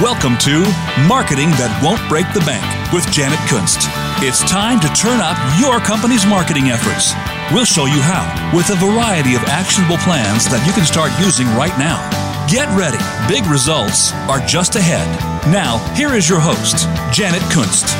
[0.00, 0.62] Welcome to
[1.10, 2.62] Marketing That Won't Break the Bank
[2.94, 3.90] with Janet Kunst.
[4.22, 7.18] It's time to turn up your company's marketing efforts.
[7.50, 8.22] We'll show you how
[8.54, 11.98] with a variety of actionable plans that you can start using right now.
[12.46, 13.02] Get ready.
[13.26, 15.10] Big results are just ahead.
[15.50, 17.90] Now, here is your host, Janet Kunst.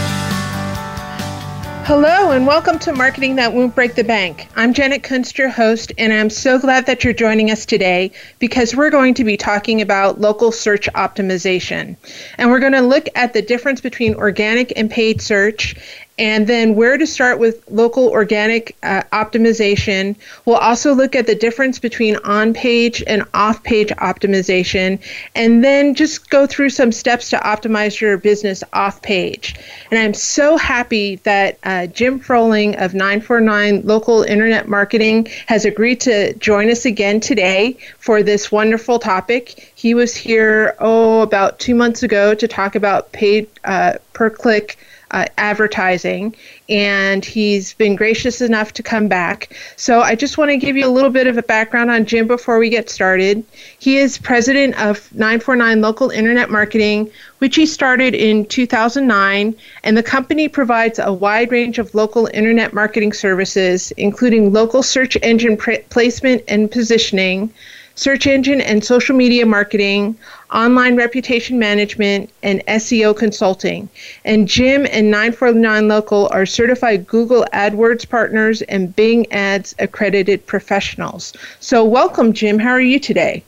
[1.89, 4.47] Hello, and welcome to Marketing That Won't Break the Bank.
[4.57, 8.77] I'm Janet Kunst, your host, and I'm so glad that you're joining us today because
[8.77, 11.97] we're going to be talking about local search optimization.
[12.37, 15.77] And we're going to look at the difference between organic and paid search
[16.19, 20.17] and then where to start with local organic uh, optimization.
[20.45, 24.99] We'll also look at the difference between on page and off page optimization,
[25.35, 29.55] and then just go through some steps to optimize your business off page.
[29.91, 36.01] And I'm so happy that uh, Jim Froling of 949 Local Internet Marketing has agreed
[36.01, 39.73] to join us again today for this wonderful topic.
[39.75, 44.79] He was here, oh, about two months ago to talk about paid uh, per click
[45.11, 46.35] uh, advertising,
[46.69, 49.57] and he's been gracious enough to come back.
[49.77, 52.27] So I just want to give you a little bit of a background on Jim
[52.27, 53.45] before we get started.
[53.79, 60.03] He is president of 949 Local Internet Marketing, which he started in 2009, and the
[60.03, 66.43] company provides a wide range of local internet marketing services, including local search engine placement
[66.49, 67.53] and positioning
[67.99, 70.17] search engine and social media marketing,
[70.53, 73.89] online reputation management, and SEO consulting.
[74.25, 81.35] And Jim and 949 Local are certified Google AdWords partners and Bing Ads accredited professionals.
[81.61, 82.59] So, welcome, Jim.
[82.59, 83.43] How are you today?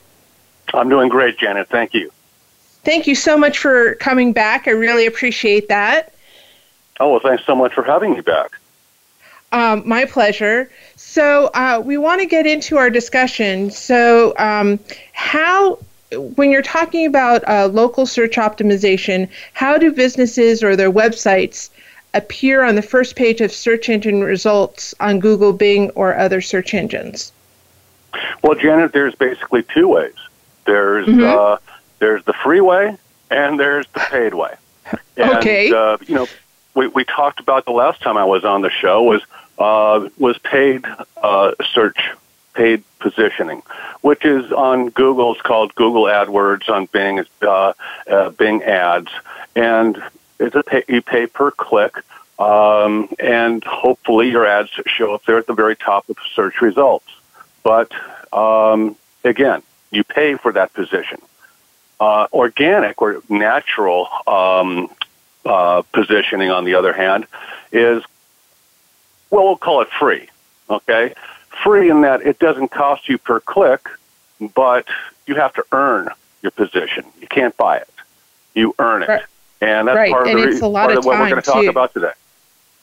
[0.73, 1.67] I'm doing great, Janet.
[1.67, 2.11] Thank you.
[2.83, 4.67] Thank you so much for coming back.
[4.67, 6.13] I really appreciate that.
[6.99, 8.57] Oh, well, thanks so much for having me back.
[9.51, 10.71] Um, my pleasure.
[10.95, 13.69] So uh, we want to get into our discussion.
[13.69, 14.79] So um,
[15.13, 15.79] how
[16.17, 21.69] when you're talking about uh, local search optimization, how do businesses or their websites
[22.13, 26.73] appear on the first page of search engine results on Google, Bing, or other search
[26.73, 27.31] engines?
[28.43, 30.15] Well, Janet, there's basically two ways.
[30.65, 31.23] There's mm-hmm.
[31.23, 31.57] uh,
[31.99, 32.97] there's the free way
[33.29, 34.55] and there's the paid way.
[35.17, 35.71] And, okay.
[35.71, 36.27] Uh, you know,
[36.73, 39.21] we, we talked about the last time I was on the show was
[39.59, 40.83] uh, was paid
[41.17, 41.99] uh, search,
[42.53, 43.63] paid positioning,
[44.01, 45.33] which is on Google.
[45.33, 46.69] It's called Google AdWords.
[46.69, 47.73] On Bing, uh,
[48.09, 49.11] uh, Bing Ads,
[49.55, 50.01] and
[50.39, 51.95] it's a pay, you pay per click.
[52.39, 57.05] Um, and hopefully your ads show up there at the very top of search results.
[57.61, 57.91] But
[58.33, 61.21] um, again, you pay for that position.
[61.99, 64.89] Uh, organic or natural um,
[65.45, 67.27] uh, positioning, on the other hand,
[67.71, 68.03] is
[69.29, 70.27] well, we'll call it free.
[70.67, 71.13] Okay,
[71.63, 73.87] free in that it doesn't cost you per click,
[74.53, 74.87] but
[75.27, 76.09] you have to earn
[76.41, 77.05] your position.
[77.19, 77.89] You can't buy it;
[78.53, 79.23] you earn it, right.
[79.61, 80.11] and that's right.
[80.11, 81.69] part of, the, a lot part of, of what we're going to talk too.
[81.69, 82.11] about today.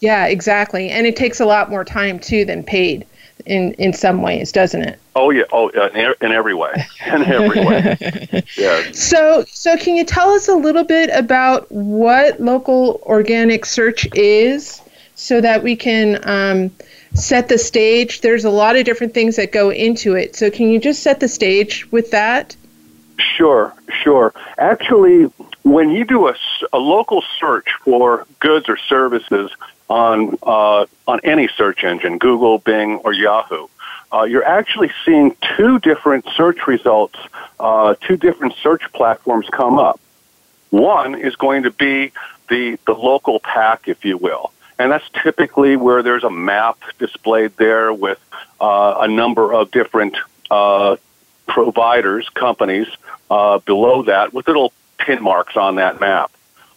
[0.01, 3.07] Yeah, exactly, and it takes a lot more time too than paid
[3.47, 4.99] in in some ways, doesn't it?
[5.17, 6.73] Oh yeah, oh in, in every way,
[7.07, 8.45] in every way.
[8.57, 8.83] yeah.
[8.93, 14.81] So so can you tell us a little bit about what local organic search is?
[15.19, 16.71] so that we can um,
[17.15, 18.21] set the stage.
[18.21, 20.37] There's a lot of different things that go into it.
[20.37, 22.57] So, can you just set the stage with that?
[23.19, 24.33] Sure, sure.
[24.59, 25.25] Actually,
[25.63, 26.35] when you do a,
[26.73, 29.51] a local search for goods or services
[29.89, 33.67] on uh, on any search engine, Google, Bing, or Yahoo,
[34.13, 37.19] uh, you're actually seeing two different search results,
[37.59, 40.01] uh, two different search platforms come up.
[40.71, 42.13] One is going to be
[42.49, 47.57] the the local pack, if you will, and that's typically where there's a map displayed
[47.57, 48.19] there with
[48.61, 50.17] uh, a number of different
[50.51, 50.97] uh,
[51.47, 52.87] providers, companies
[53.31, 56.31] uh, below that with little pin marks on that map.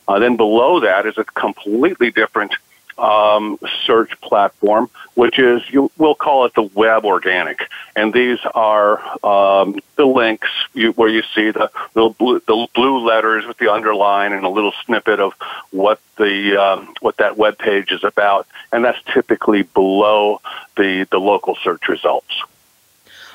[0.07, 2.53] Uh, then below that is a completely different
[2.97, 8.99] um, search platform, which is you, we'll call it the web organic, and these are
[9.25, 13.71] um, the links you, where you see the little blue, the blue letters with the
[13.71, 15.33] underline and a little snippet of
[15.71, 20.41] what the um, what that web page is about, and that's typically below
[20.77, 22.41] the the local search results.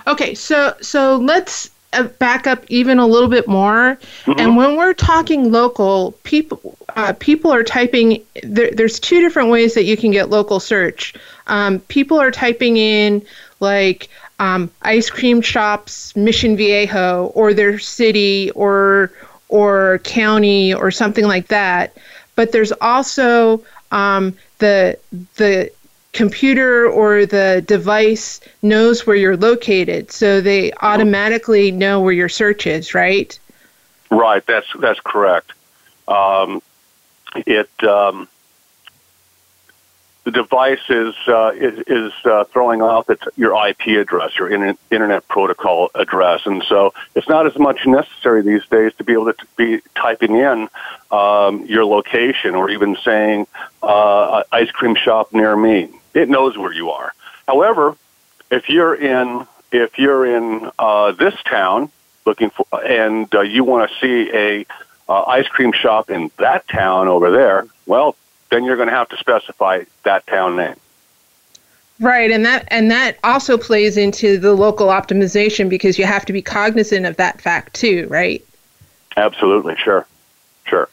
[0.07, 1.71] Okay, so so let's
[2.19, 3.99] back up even a little bit more.
[4.25, 4.41] Mm-hmm.
[4.41, 8.25] And when we're talking local, people uh, people are typing.
[8.43, 11.15] There, there's two different ways that you can get local search.
[11.47, 13.23] Um, people are typing in
[13.61, 19.13] like um, ice cream shops, Mission Viejo, or their city, or
[19.49, 21.97] or county, or something like that.
[22.35, 24.99] But there's also um, the
[25.37, 25.71] the
[26.17, 32.67] computer or the device knows where you're located, so they automatically know where your search
[32.67, 33.39] is, right?
[34.11, 34.45] Right.
[34.47, 35.53] That's that's correct.
[36.09, 36.63] Um,
[37.35, 38.29] it um,
[40.27, 45.29] the device is uh, is, is uh, throwing off its, your IP address, your internet
[45.29, 49.47] protocol address, and so it's not as much necessary these days to be able to
[49.57, 50.69] be typing in
[51.13, 53.47] um, your location or even saying
[53.85, 55.96] uh, ice cream shop near me.
[56.17, 57.13] It knows where you are.
[57.47, 57.95] However,
[58.51, 61.91] if you're in if you're in uh, this town
[62.25, 64.67] looking for and uh, you want to see a
[65.11, 68.17] uh, ice cream shop in that town over there, well,
[68.51, 70.77] then you're going to have to specify that town name.
[72.01, 76.33] Right, and that and that also plays into the local optimization because you have to
[76.33, 78.43] be cognizant of that fact too, right?
[79.19, 80.07] Absolutely, sure,
[80.65, 80.89] sure.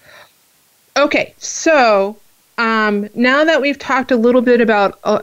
[0.97, 2.17] Okay, so
[2.57, 5.19] um, now that we've talked a little bit about uh,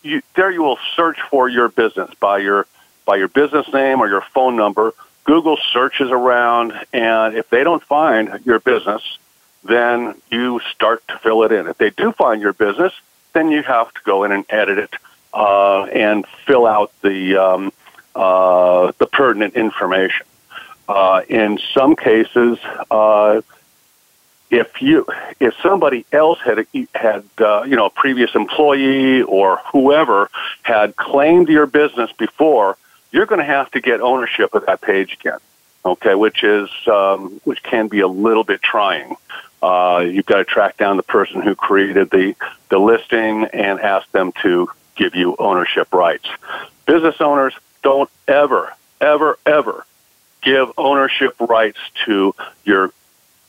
[0.05, 2.69] you, there you will search for your business by your
[3.05, 4.94] by your business name or your phone number.
[5.25, 9.19] Google searches around, and if they don't find your business,
[9.64, 11.67] then you start to fill it in.
[11.67, 12.93] If they do find your business,
[13.32, 14.94] then you have to go in and edit it
[15.32, 17.73] uh, and fill out the um,
[18.14, 20.26] uh, the pertinent information.
[20.88, 22.56] Uh, in some cases,
[22.88, 23.41] uh,
[24.55, 25.05] if you
[25.41, 30.31] if somebody else had had uh, you know a previous employee or whoever
[30.62, 32.77] had claimed your business before,
[33.11, 35.39] you're going to have to get ownership of that page again.
[35.85, 39.17] Okay, which is um, which can be a little bit trying.
[39.61, 42.37] Uh, you've got to track down the person who created the,
[42.69, 46.27] the listing and ask them to give you ownership rights.
[46.85, 49.87] Business owners don't ever, ever, ever
[50.43, 52.35] give ownership rights to
[52.65, 52.93] your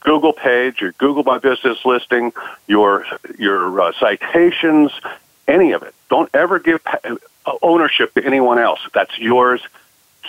[0.06, 2.32] Google page, your Google My Business listing,
[2.68, 3.06] your
[3.38, 4.92] your uh, citations,
[5.48, 5.94] any of it.
[6.10, 6.80] Don't ever give
[7.62, 8.80] ownership to anyone else.
[8.94, 9.62] That's yours.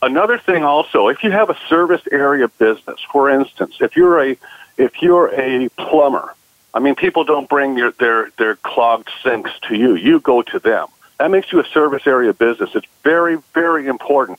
[0.00, 4.36] Another thing, also, if you have a service area business, for instance, if you're a
[4.76, 6.34] if you're a plumber,
[6.74, 10.58] I mean, people don't bring your, their their clogged sinks to you; you go to
[10.58, 10.88] them.
[11.18, 12.70] That makes you a service area business.
[12.74, 14.38] It's very very important,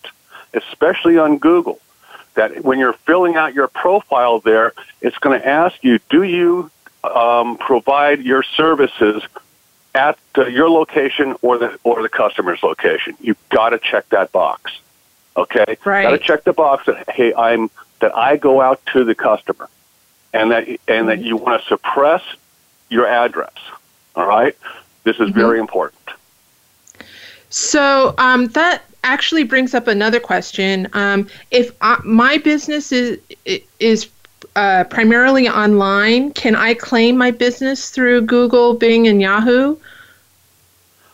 [0.54, 1.80] especially on Google.
[2.36, 6.72] That when you're filling out your profile there, it's going to ask you, do you
[7.04, 9.24] um, provide your services
[9.96, 13.16] at uh, your location or the or the customer's location.
[13.20, 14.80] You've got to check that box.
[15.36, 16.04] Okay, right.
[16.04, 17.70] Got to check the box that hey, I'm
[18.00, 19.70] that I go out to the customer,
[20.34, 22.24] and that and that you want to suppress
[22.90, 23.54] your address.
[24.16, 24.56] All right,
[25.04, 25.40] this is mm-hmm.
[25.40, 25.96] very important.
[27.50, 30.88] So um, that actually brings up another question.
[30.94, 33.20] Um, if I, my business is
[33.80, 34.10] is
[34.56, 39.78] uh, primarily online, can I claim my business through Google, Bing, and Yahoo?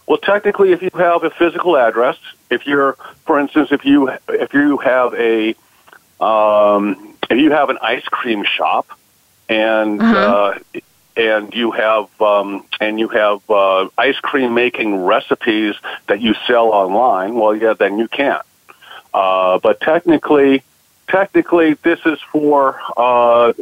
[0.07, 2.17] Well, technically, if you have a physical address,
[2.51, 2.93] if you're,
[3.25, 5.55] for instance, if you if you have a
[6.23, 8.87] um, if you have an ice cream shop,
[9.49, 10.57] and uh-huh.
[10.75, 10.79] uh,
[11.15, 15.75] and you have um, and you have uh, ice cream making recipes
[16.07, 18.41] that you sell online, well, yeah, then you can.
[19.13, 20.61] Uh, but technically,
[21.07, 23.53] technically, this is for uh,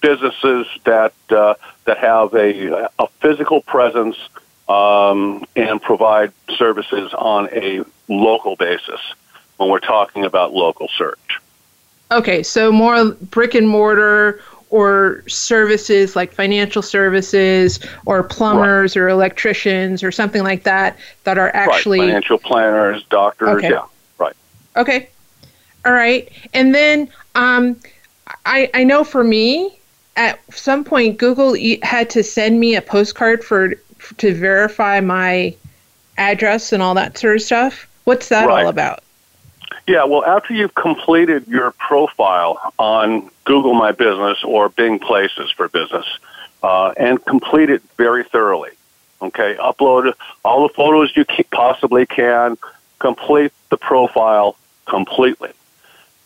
[0.00, 4.16] businesses that uh, that have a, a physical presence
[4.68, 9.00] um, and provide services on a local basis
[9.56, 11.40] when we're talking about local search.
[12.10, 19.02] Okay, so more brick and mortar or services like financial services or plumbers right.
[19.02, 22.06] or electricians or something like that that are actually right.
[22.06, 23.48] financial planners, doctors.
[23.48, 23.70] Okay.
[23.70, 23.84] Yeah,
[24.18, 24.34] right.
[24.76, 25.08] Okay.
[25.84, 26.28] All right.
[26.52, 27.76] And then um,
[28.44, 29.78] I, I know for me,
[30.16, 33.74] at some point, Google had to send me a postcard for
[34.18, 35.54] to verify my
[36.18, 37.88] address and all that sort of stuff.
[38.04, 38.64] What's that right.
[38.64, 39.02] all about?
[39.86, 45.68] Yeah, well, after you've completed your profile on Google My Business or Bing Places for
[45.68, 46.06] Business,
[46.62, 48.70] uh, and complete it very thoroughly,
[49.22, 50.12] okay, upload
[50.44, 52.56] all the photos you possibly can,
[52.98, 54.56] complete the profile
[54.86, 55.52] completely.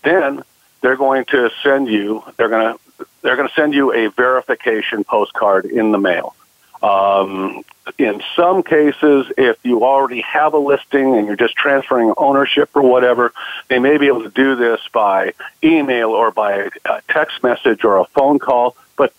[0.03, 0.43] Then
[0.81, 2.25] they're going to send you.
[2.37, 6.35] They're going to they're going to send you a verification postcard in the mail.
[6.83, 7.63] Um,
[7.99, 12.83] in some cases, if you already have a listing and you're just transferring ownership or
[12.83, 13.33] whatever,
[13.69, 17.99] they may be able to do this by email or by a text message or
[17.99, 18.77] a phone call.
[18.97, 19.13] But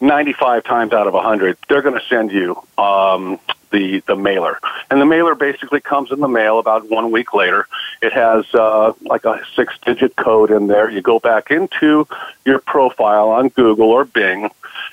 [0.00, 3.38] 95 times out of 100, they're going to send you um,
[3.70, 4.58] the the mailer,
[4.90, 7.66] and the mailer basically comes in the mail about one week later.
[8.00, 10.88] It has uh, like a six digit code in there.
[10.90, 12.06] You go back into
[12.44, 14.50] your profile on Google or Bing,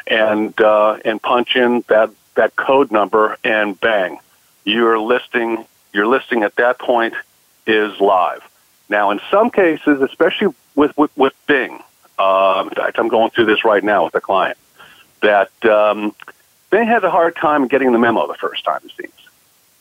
[0.08, 4.20] and uh, and punch in that that code number, and bang,
[4.64, 7.14] your listing your listing at that point
[7.68, 8.42] is live.
[8.90, 11.82] Now, in some cases, especially with with, with Bing,
[12.18, 14.58] uh, in fact, I'm going through this right now with a client
[15.22, 16.14] that um,
[16.70, 19.14] they had a hard time getting the memo the first time, it seems.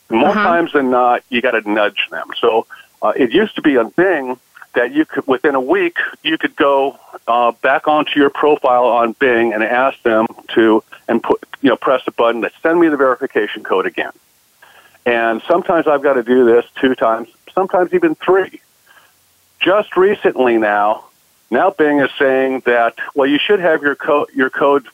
[0.09, 0.43] More uh-huh.
[0.43, 2.29] times than not, you got to nudge them.
[2.39, 2.67] So
[3.01, 4.39] uh, it used to be on Bing
[4.73, 9.13] that you could, within a week, you could go uh, back onto your profile on
[9.13, 10.25] Bing and ask them
[10.55, 14.11] to and put, you know, press a button that send me the verification code again.
[15.05, 18.61] And sometimes I've got to do this two times, sometimes even three.
[19.59, 21.05] Just recently now,
[21.51, 24.87] now Bing is saying that well, you should have your code your code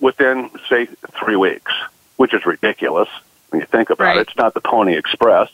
[0.00, 0.86] within say
[1.18, 1.72] three weeks,
[2.16, 3.08] which is ridiculous
[3.50, 4.16] when you think about right.
[4.18, 4.28] it.
[4.28, 5.50] It's not the Pony Express,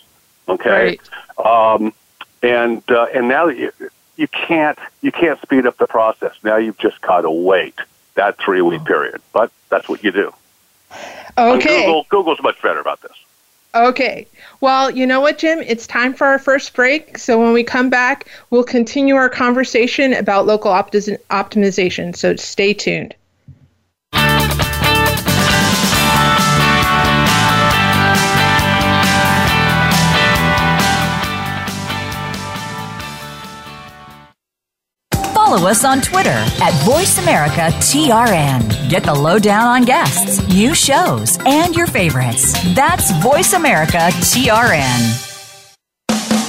[0.49, 0.99] okay?
[1.39, 1.75] Right.
[1.75, 1.93] Um,
[2.43, 3.73] and uh, and now you
[4.17, 6.35] you can't you can't speed up the process.
[6.43, 7.75] Now you've just got to wait
[8.15, 9.21] that three week period.
[9.33, 10.33] But that's what you do.
[11.39, 11.85] Okay.
[11.87, 13.13] Google, Google's much better about this.
[13.75, 14.27] Okay.
[14.63, 15.59] Well, you know what, Jim?
[15.59, 17.19] It's time for our first break.
[17.19, 22.17] So when we come back, we'll continue our conversation about local optimization.
[22.17, 23.15] So stay tuned.
[35.57, 38.91] Follow us on Twitter at VoiceAmericaTRN.
[38.91, 42.53] Get the lowdown on guests, new shows, and your favorites.
[42.75, 45.23] That's VoiceAmericaTRN.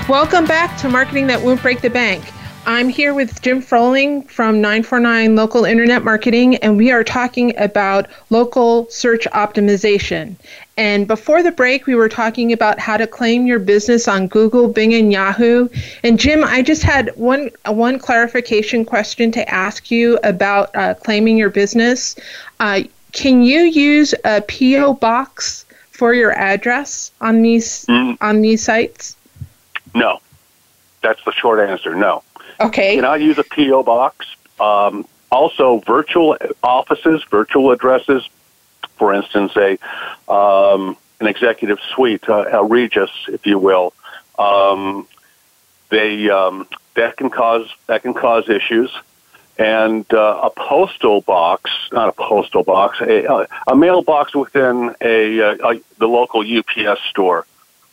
[0.07, 2.31] Welcome back to Marketing That Won't Break the Bank.
[2.67, 8.07] I'm here with Jim Froling from 949 Local Internet Marketing, and we are talking about
[8.31, 10.35] local search optimization.
[10.75, 14.67] And before the break, we were talking about how to claim your business on Google,
[14.67, 15.69] Bing, and Yahoo.
[16.03, 21.37] And Jim, I just had one one clarification question to ask you about uh, claiming
[21.37, 22.15] your business.
[22.59, 22.81] Uh,
[23.11, 28.17] can you use a PO box for your address on these mm.
[28.21, 29.15] on these sites?
[29.93, 30.19] No.
[31.01, 31.93] That's the short answer.
[31.93, 32.23] No.
[32.59, 32.95] Okay.
[32.95, 34.25] You cannot use a PO box.
[34.59, 38.27] Um, also, virtual offices, virtual addresses.
[38.97, 39.77] For instance, a
[40.31, 43.93] um, an executive suite, uh, a Regus, if you will.
[44.39, 45.07] Um,
[45.89, 48.91] they um, that can cause that can cause issues
[49.57, 55.51] and uh, a postal box, not a postal box, a, a mailbox within a, a,
[55.53, 57.45] a, the local UPS store.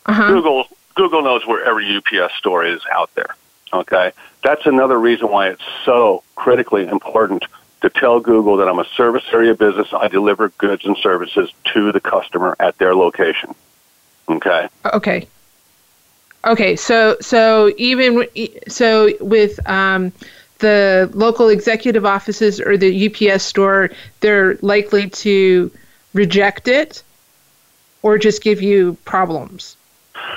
[0.07, 0.29] Uh-huh.
[0.29, 3.37] Google Google knows where every UPS store is out there.
[3.73, 4.13] Okay,
[4.43, 7.45] that's another reason why it's so critically important
[7.81, 9.89] to tell Google that I'm a service area business.
[9.93, 13.55] I deliver goods and services to the customer at their location.
[14.29, 14.69] Okay.
[14.85, 15.27] Okay.
[16.45, 16.77] Okay.
[16.77, 18.27] So so even
[18.69, 20.13] so with um,
[20.59, 25.71] the local executive offices or the UPS store, they're likely to
[26.15, 27.03] reject it
[28.03, 29.77] or just give you problems?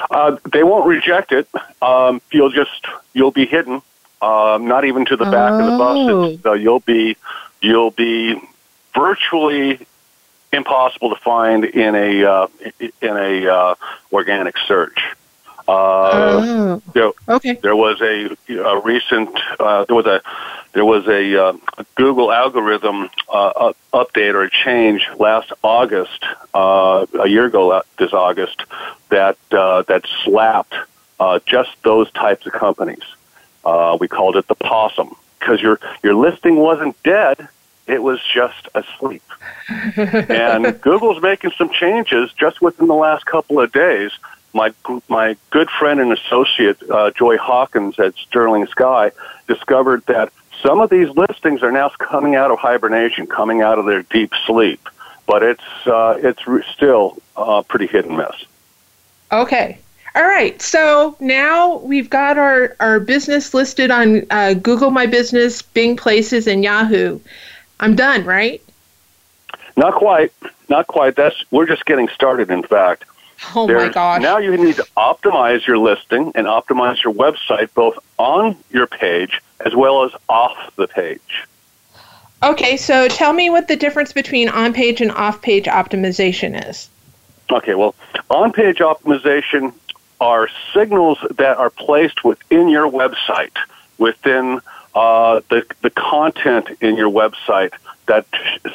[0.09, 1.47] Uh, they won't reject it.
[1.81, 3.81] Um, you'll just you'll be hidden,
[4.21, 5.59] um, not even to the back oh.
[5.59, 6.33] of the bus.
[6.35, 7.17] It's, uh, you'll be
[7.61, 8.39] you'll be
[8.93, 9.85] virtually
[10.53, 12.47] impossible to find in a uh,
[12.79, 13.75] in a uh,
[14.11, 14.99] organic search.
[15.67, 16.81] Uh, oh.
[16.93, 17.53] There, okay.
[17.53, 19.29] There was a, a recent
[19.59, 20.21] uh, there was a
[20.75, 21.53] there was a, uh,
[21.95, 28.61] Google algorithm uh, update or a change last August, uh, a year ago this August,
[29.07, 30.75] that uh, that slapped
[31.19, 33.03] uh, just those types of companies.
[33.63, 37.47] Uh, we called it the possum because your your listing wasn't dead;
[37.87, 39.23] it was just asleep.
[39.95, 44.11] and Google's making some changes just within the last couple of days
[44.55, 44.73] my
[45.09, 49.11] my good friend and associate uh, Joy Hawkins at Sterling Sky
[49.47, 50.31] discovered that
[50.63, 54.31] some of these listings are now coming out of hibernation, coming out of their deep
[54.47, 54.87] sleep,
[55.27, 56.41] but it's uh, it's
[56.73, 58.45] still uh, pretty hit and miss.
[59.31, 59.77] Okay.
[60.15, 60.59] All right.
[60.61, 66.47] So now we've got our, our business listed on uh, Google My Business, Bing Places,
[66.47, 67.19] and Yahoo.
[67.81, 68.63] I'm done, right?
[69.75, 70.31] Not quite.
[70.69, 71.17] Not quite.
[71.17, 72.49] That's we're just getting started.
[72.49, 73.03] In fact,
[73.53, 74.21] Oh There's, my gosh.
[74.21, 79.41] Now you need to optimize your listing and optimize your website both on your page
[79.65, 81.45] as well as off the page.
[82.43, 86.89] Okay, so tell me what the difference between on page and off page optimization is.
[87.49, 87.95] Okay, well,
[88.29, 89.73] on page optimization
[90.19, 93.55] are signals that are placed within your website,
[93.97, 94.61] within
[94.93, 97.73] uh, the, the content in your website
[98.07, 98.25] that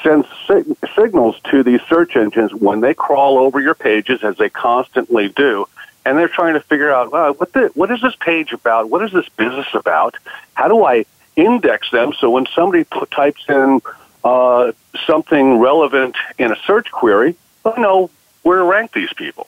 [0.03, 4.49] sends sig- signals to these search engines when they crawl over your pages, as they
[4.49, 5.67] constantly do,
[6.05, 8.89] and they're trying to figure out well, what the, what is this page about?
[8.91, 10.17] What is this business about?
[10.55, 11.05] How do I
[11.37, 13.81] index them so when somebody put, types in
[14.25, 14.73] uh,
[15.07, 18.11] something relevant in a search query, I know
[18.43, 19.47] where to rank these people,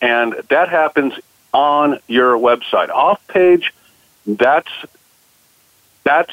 [0.00, 1.14] and that happens
[1.52, 2.90] on your website.
[2.90, 3.72] Off page,
[4.26, 4.70] that's
[6.04, 6.32] that's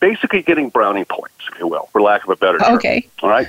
[0.00, 2.76] basically getting brownie points, if you will, for lack of a better term.
[2.76, 3.06] Okay.
[3.22, 3.48] All right.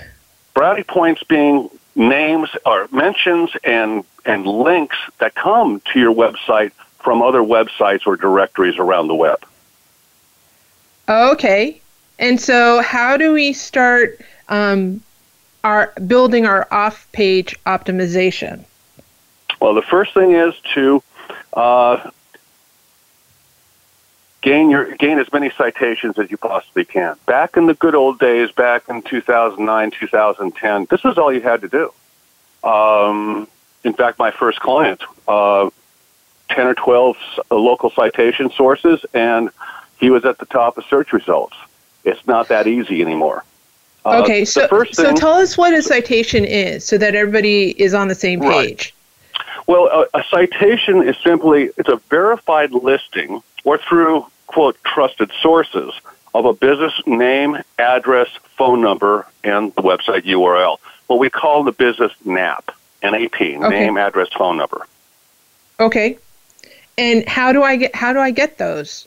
[0.54, 7.22] Brownie points being names or mentions and and links that come to your website from
[7.22, 9.44] other websites or directories around the web.
[11.08, 11.80] Okay.
[12.20, 15.02] And so, how do we start um,
[15.64, 18.66] our building our off-page optimization?
[19.62, 21.02] Well, the first thing is to
[21.54, 22.10] uh,
[24.42, 27.16] gain your gain as many citations as you possibly can.
[27.26, 31.62] Back in the good old days, back in 2009, 2010, this was all you had
[31.62, 31.94] to do.
[32.68, 33.48] Um,
[33.84, 35.70] in fact, my first client, uh,
[36.50, 37.18] 10 or 12
[37.52, 39.50] local citation sources, and
[40.00, 41.56] he was at the top of search results.
[42.04, 43.44] It's not that easy anymore.
[44.06, 47.94] Uh, okay, so, thing, so tell us what a citation is so that everybody is
[47.94, 48.48] on the same page.
[48.48, 48.92] Right.
[49.68, 55.94] Well, a, a citation is simply it's a verified listing or through, quote, trusted sources
[56.34, 60.78] of a business name, address, phone number, and the website URL.
[61.08, 62.72] What we call the business NAP,
[63.04, 63.58] NAP, okay.
[63.58, 64.88] name, address, phone number.
[65.82, 66.18] Okay.
[66.98, 69.06] And how do I get how do I get those?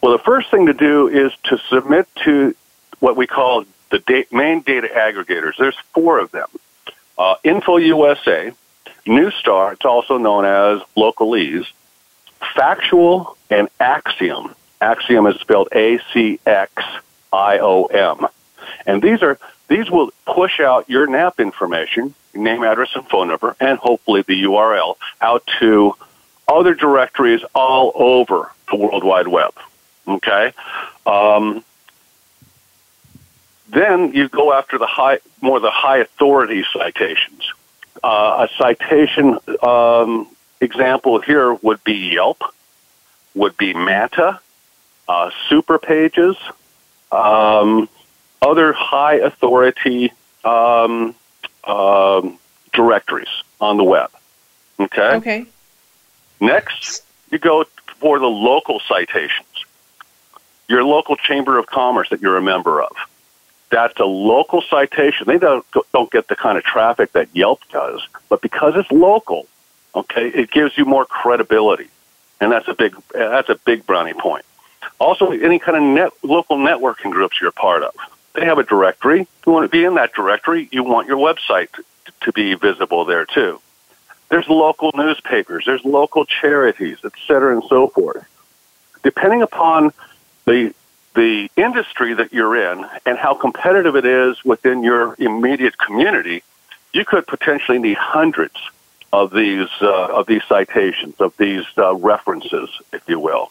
[0.00, 2.54] Well, the first thing to do is to submit to
[3.00, 5.56] what we call the da- main data aggregators.
[5.58, 6.46] There's four of them.
[7.18, 8.54] Uh, InfoUSA,
[9.04, 11.66] Neustar, it's also known as Localeze,
[12.54, 14.54] Factual, and Acxiom.
[14.80, 16.82] Acxiom is spelled A C X
[17.32, 18.26] I O M.
[18.86, 23.54] And these are these will push out your NAP information, name, address, and phone number,
[23.60, 25.94] and hopefully the URL out to
[26.46, 29.52] other directories all over the World Wide Web.
[30.06, 30.52] Okay.
[31.04, 31.62] Um,
[33.68, 37.52] then you go after the high, more the high authority citations.
[38.02, 40.28] Uh, a citation um,
[40.60, 42.42] example here would be Yelp,
[43.34, 44.40] would be Manta,
[45.08, 46.36] uh, Super Pages,
[47.12, 47.88] um,
[48.42, 50.12] other high authority
[50.44, 51.14] um,
[51.64, 52.38] um,
[52.72, 53.28] directories
[53.60, 54.10] on the web.
[54.78, 55.14] Okay.
[55.16, 55.46] Okay.
[56.40, 57.64] Next, you go
[58.00, 59.46] for the local citations.
[60.68, 62.94] Your local chamber of commerce that you're a member of.
[63.70, 65.26] That's a local citation.
[65.26, 69.46] They don't don't get the kind of traffic that Yelp does, but because it's local,
[69.98, 71.88] okay, it gives you more credibility,
[72.40, 74.44] and that's a big that's a big brownie point.
[74.98, 77.94] Also, any kind of net, local networking groups you're a part of,
[78.34, 79.26] they have a directory.
[79.46, 80.68] You want to be in that directory.
[80.70, 81.68] You want your website
[82.22, 83.58] to, be visible there too.
[84.28, 88.26] There's local newspapers, there's local charities, et cetera, and so forth.
[89.02, 89.92] Depending upon
[90.44, 90.74] the
[91.14, 96.42] the industry that you're in and how competitive it is within your immediate community,
[96.92, 98.56] you could potentially need hundreds
[99.12, 103.50] of these uh, of these citations, of these uh, references, if you will.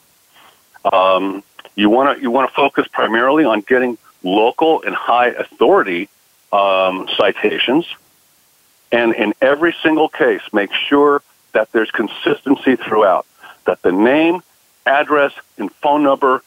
[0.91, 1.43] Um,
[1.75, 6.09] you want to you want to focus primarily on getting local and high authority
[6.51, 7.87] um, citations,
[8.91, 11.21] and in every single case, make sure
[11.53, 13.25] that there's consistency throughout.
[13.65, 14.41] That the name,
[14.85, 16.43] address, and phone number,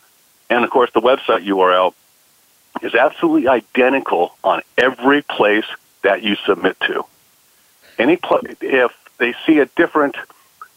[0.49, 1.95] and of course the website URL,
[2.83, 5.67] is absolutely identical on every place
[6.03, 7.05] that you submit to.
[7.99, 10.17] Any pl- if they see a different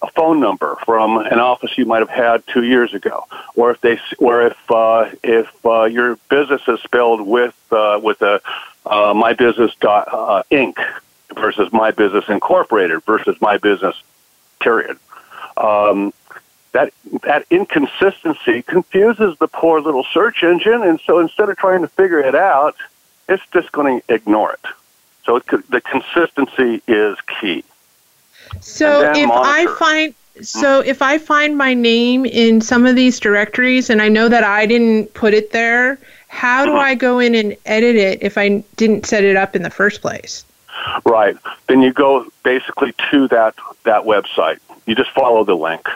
[0.04, 3.26] a phone number from an office you might have had two years ago,
[3.56, 8.22] or if they, or if uh, if uh, your business is spelled with uh, with
[8.22, 8.42] a
[8.86, 10.76] uh, my business dot uh, inc
[11.34, 13.96] versus my business incorporated versus my business
[14.60, 14.98] period.
[15.56, 16.14] Um,
[16.74, 16.92] that
[17.24, 22.20] that inconsistency confuses the poor little search engine, and so instead of trying to figure
[22.20, 22.76] it out,
[23.30, 24.66] it's just going to ignore it.
[25.24, 27.64] So it, the consistency is key.
[28.62, 29.72] So if monitor.
[29.72, 34.10] I find so if I find my name in some of these directories and I
[34.10, 36.80] know that I didn't put it there, how do mm-hmm.
[36.80, 40.02] I go in and edit it if I didn't set it up in the first
[40.02, 40.44] place?
[41.06, 41.38] Right.
[41.68, 44.60] Then you go basically to that that website.
[44.86, 45.88] You just follow the link.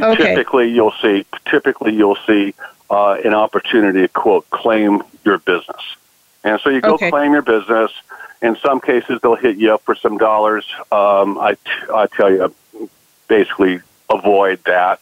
[0.00, 0.34] Okay.
[0.34, 1.26] Typically, you'll see.
[1.44, 2.54] Typically, you'll see
[2.90, 5.82] uh, an opportunity to quote claim your business,
[6.46, 7.10] and so you go okay.
[7.10, 7.90] claim your business.
[8.40, 10.64] In some cases, they'll hit you up for some dollars.
[10.92, 11.56] Um, I,
[11.92, 12.54] I tell you,
[13.26, 15.00] basically avoid that.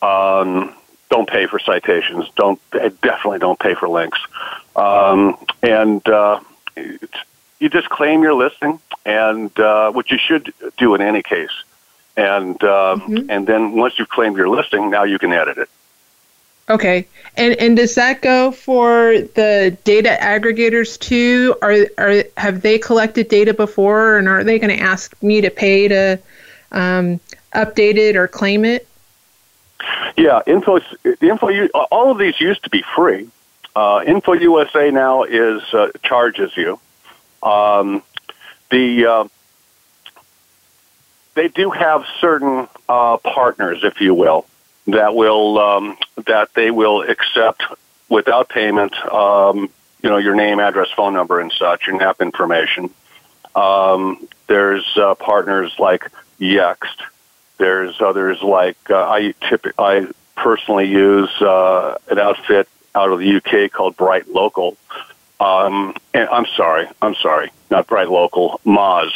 [0.00, 0.74] Um,
[1.10, 2.26] don't pay for citations.
[2.36, 4.20] Don't definitely don't pay for links.
[4.76, 6.40] Um, and uh,
[6.76, 11.64] you just claim your listing, and uh, what you should do in any case.
[12.16, 13.30] And uh, mm-hmm.
[13.30, 15.68] and then once you've claimed your listing, now you can edit it.
[16.68, 17.06] Okay.
[17.36, 21.56] And and does that go for the data aggregators too?
[21.62, 25.50] Are are have they collected data before and are they going to ask me to
[25.50, 26.18] pay to
[26.72, 27.20] um,
[27.54, 28.86] update it or claim it?
[30.16, 33.28] Yeah, info the info all of these used to be free.
[33.74, 36.80] Uh, info USA now is uh, charges you.
[37.42, 38.02] Um,
[38.70, 39.28] the uh,
[41.34, 44.44] they do have certain uh, partners, if you will,
[44.88, 45.96] that will um,
[46.26, 47.62] that they will accept
[48.08, 48.94] without payment.
[49.12, 49.70] Um,
[50.02, 52.90] you know, your name, address, phone number, and such, your NAP information.
[53.54, 57.02] Um, there's uh, partners like Yext.
[57.58, 63.36] There's others like uh, I tip, I personally use uh, an outfit out of the
[63.36, 64.76] UK called BrightLocal.
[65.40, 69.10] Um, and I'm sorry, I'm sorry, not BrightLocal, Moz.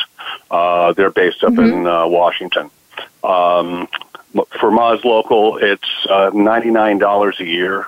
[0.51, 1.81] Uh, they're based up mm-hmm.
[1.81, 2.71] in uh, Washington.
[3.23, 3.89] Um,
[4.33, 7.87] for Moz Local, it's uh, $99 a year,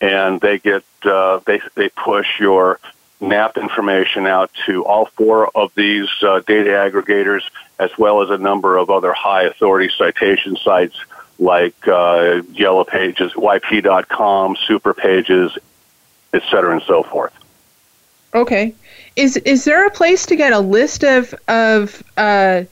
[0.00, 2.80] and they get uh, they they push your
[3.20, 7.42] NAP information out to all four of these uh, data aggregators,
[7.78, 10.96] as well as a number of other high authority citation sites
[11.38, 15.56] like uh, Yellow Pages, YP.com, Super Pages,
[16.32, 17.32] et cetera, and so forth.
[18.34, 18.74] Okay,
[19.16, 22.64] is is there a place to get a list of of uh,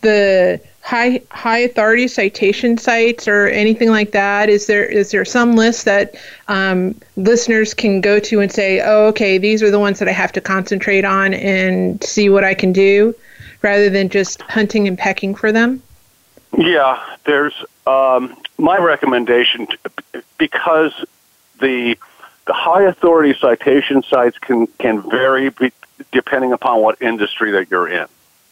[0.00, 4.50] the high high authority citation sites or anything like that?
[4.50, 6.14] Is there is there some list that
[6.48, 10.12] um, listeners can go to and say, oh, okay, these are the ones that I
[10.12, 13.14] have to concentrate on and see what I can do,
[13.62, 15.82] rather than just hunting and pecking for them?
[16.56, 17.54] Yeah, there's
[17.86, 19.66] um, my recommendation
[20.36, 20.92] because
[21.60, 21.96] the
[22.46, 25.50] the high authority citation sites can can vary
[26.12, 28.06] depending upon what industry that you're in.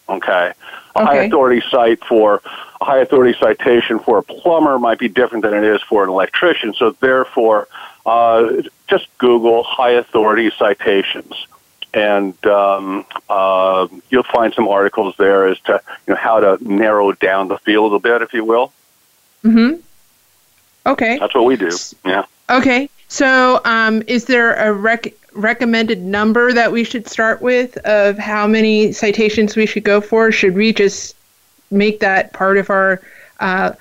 [0.09, 0.53] Okay,
[0.97, 1.05] okay.
[1.05, 2.43] high authority site for
[2.81, 6.09] a high authority citation for a plumber might be different than it is for an
[6.09, 6.75] electrician.
[6.75, 7.69] So therefore,
[8.05, 11.47] uh, just Google high authority citations,
[11.95, 17.13] and um, uh, you'll find some articles there as to you know how to narrow
[17.13, 18.73] down the field a bit, if you will.
[19.45, 19.81] Mm-hmm.
[20.85, 21.19] Okay.
[21.19, 21.71] That's what we do.
[22.05, 22.25] Yeah.
[22.51, 22.89] Okay.
[23.09, 28.47] So, um, is there a rec- recommended number that we should start with of how
[28.47, 30.31] many citations we should go for?
[30.33, 31.17] Should we just
[31.71, 33.01] make that part of our
[33.41, 33.73] uh,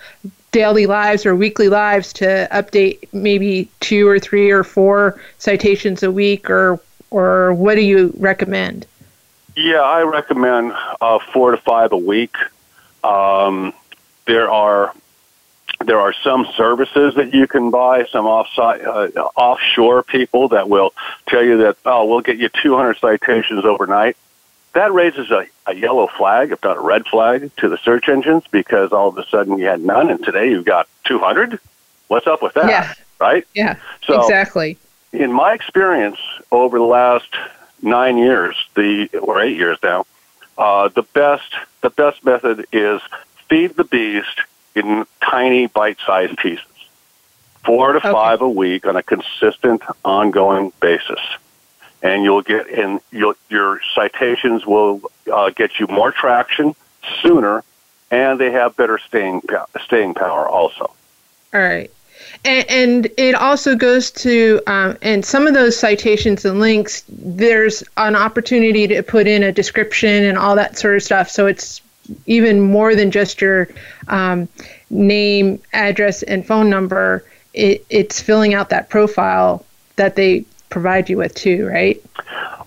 [0.52, 6.12] daily lives or weekly lives to update maybe two or three or four citations a
[6.12, 8.86] week, or or what do you recommend?
[9.56, 12.36] Yeah, I recommend uh, four to five a week.
[13.04, 13.74] Um,
[14.26, 14.94] there are
[15.86, 20.94] there are some services that you can buy, some offsite, uh, offshore people that will
[21.28, 24.18] tell you that, oh, we'll get you 200 citations overnight.
[24.74, 28.44] That raises a, a yellow flag, if not a red flag, to the search engines
[28.52, 31.60] because all of a sudden you had none and today you've got 200.
[32.08, 32.70] What's up with that?
[32.70, 32.94] Yeah.
[33.20, 33.46] Right?
[33.54, 34.78] Yeah, so, exactly.
[35.12, 36.18] In my experience
[36.52, 37.30] over the last
[37.82, 40.06] nine years, the or eight years now,
[40.58, 43.02] uh, the best the best method is
[43.48, 44.42] feed the beast
[44.76, 46.66] in tiny bite-sized pieces,
[47.64, 48.12] four to okay.
[48.12, 51.20] five a week on a consistent, ongoing basis,
[52.02, 56.76] and you'll get and you'll, your citations will uh, get you more traction
[57.22, 57.64] sooner,
[58.10, 59.42] and they have better staying
[59.84, 60.94] staying power also.
[61.54, 61.92] All right.
[62.46, 67.84] And, and, it also goes to, um, and some of those citations and links, there's
[67.98, 71.30] an opportunity to put in a description and all that sort of stuff.
[71.30, 71.82] So it's
[72.26, 73.68] even more than just your
[74.08, 74.48] um,
[74.90, 77.26] name, address, and phone number.
[77.54, 79.66] It, it's filling out that profile
[79.98, 82.02] that they provide you with too, right?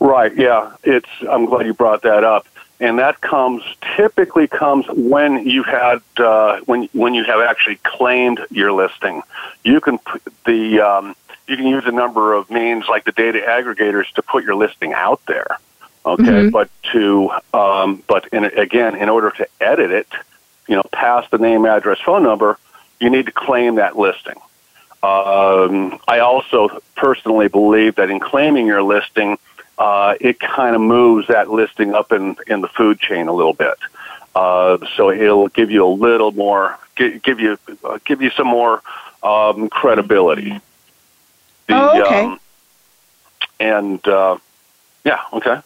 [0.01, 0.35] Right.
[0.37, 0.75] Yeah.
[0.85, 1.09] It's.
[1.29, 2.47] I'm glad you brought that up,
[2.81, 3.63] and that comes
[3.97, 9.23] typically comes when you had uh, when when you have actually claimed your listing.
[9.65, 9.99] You can
[10.45, 11.17] the um,
[11.49, 14.93] you can use a number of means like the data aggregators to put your listing
[14.93, 15.59] out there.
[16.07, 16.49] Okay, mm-hmm.
[16.51, 20.09] but to um, but in, again, in order to edit it,
[20.69, 22.59] you know, past the name, address, phone number,
[23.01, 24.37] you need to claim that listing.
[25.03, 29.39] Um, I also personally believe that in claiming your listing,
[29.79, 33.55] uh, it kind of moves that listing up in in the food chain a little
[33.55, 33.79] bit.
[34.35, 38.47] Uh, so it'll give you a little more, give, give you uh, give you some
[38.47, 38.83] more
[39.23, 40.61] um, credibility.
[41.67, 42.25] The, oh, okay.
[42.25, 42.41] Um,
[43.61, 44.37] and uh,
[45.05, 45.61] yeah, okay.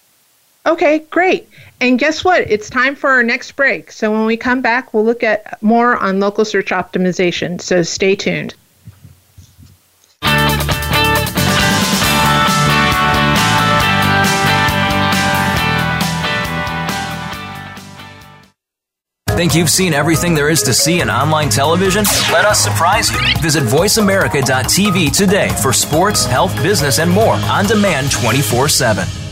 [0.68, 1.48] Okay, great.
[1.81, 2.42] And guess what?
[2.42, 3.90] It's time for our next break.
[3.90, 7.59] So when we come back, we'll look at more on local search optimization.
[7.59, 8.54] So stay tuned.
[19.31, 22.04] Think you've seen everything there is to see in online television?
[22.31, 23.20] Let us surprise you.
[23.40, 29.28] Visit VoiceAmerica.tv today for sports, health, business, and more on demand 24 7.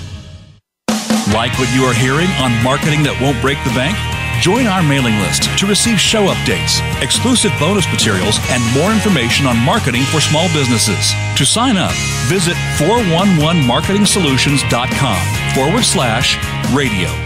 [1.34, 3.98] Like what you are hearing on Marketing That Won't Break the Bank?
[4.38, 9.58] Join our mailing list to receive show updates, exclusive bonus materials, and more information on
[9.58, 11.12] marketing for small businesses.
[11.34, 11.90] To sign up,
[12.30, 16.38] visit 411marketingsolutions.com forward slash
[16.70, 17.25] radio.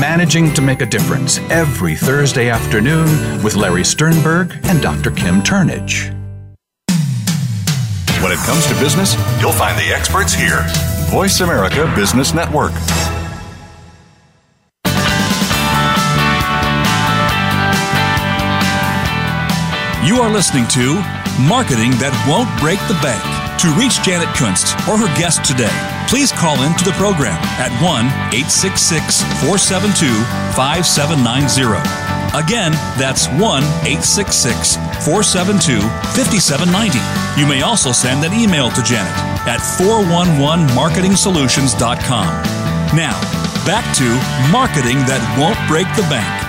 [0.00, 3.06] Managing to Make a Difference every Thursday afternoon
[3.44, 5.12] with Larry Sternberg and Dr.
[5.12, 6.10] Kim Turnage.
[8.20, 10.64] When it comes to business, you'll find the experts here.
[11.10, 12.72] Voice America Business Network.
[20.04, 20.94] You are listening to
[21.46, 23.22] Marketing That Won't Break the Bank.
[23.62, 25.72] To reach Janet Kunst or her guest today,
[26.08, 30.06] please call in to the program at 1 866 472
[30.54, 32.14] 5790.
[32.34, 33.38] Again, that's 1
[33.86, 34.74] 866
[35.06, 35.78] 472
[36.18, 36.98] 5790.
[37.40, 39.12] You may also send an email to Janet
[39.46, 42.26] at 411marketingsolutions.com.
[42.96, 43.20] Now,
[43.64, 44.04] back to
[44.50, 46.42] Marketing That Won't Break the Bank.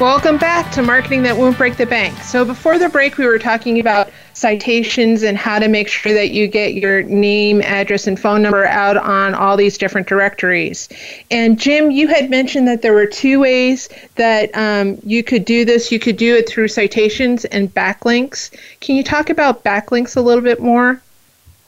[0.00, 2.18] Welcome back to Marketing That Won't Break the Bank.
[2.22, 6.30] So, before the break, we were talking about citations and how to make sure that
[6.30, 10.88] you get your name, address, and phone number out on all these different directories.
[11.30, 15.64] And, Jim, you had mentioned that there were two ways that um, you could do
[15.64, 15.92] this.
[15.92, 18.50] You could do it through citations and backlinks.
[18.80, 21.00] Can you talk about backlinks a little bit more?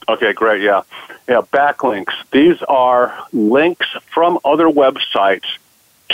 [0.07, 0.61] Okay, great.
[0.61, 0.81] Yeah.
[1.27, 2.13] Yeah, backlinks.
[2.31, 5.57] These are links from other websites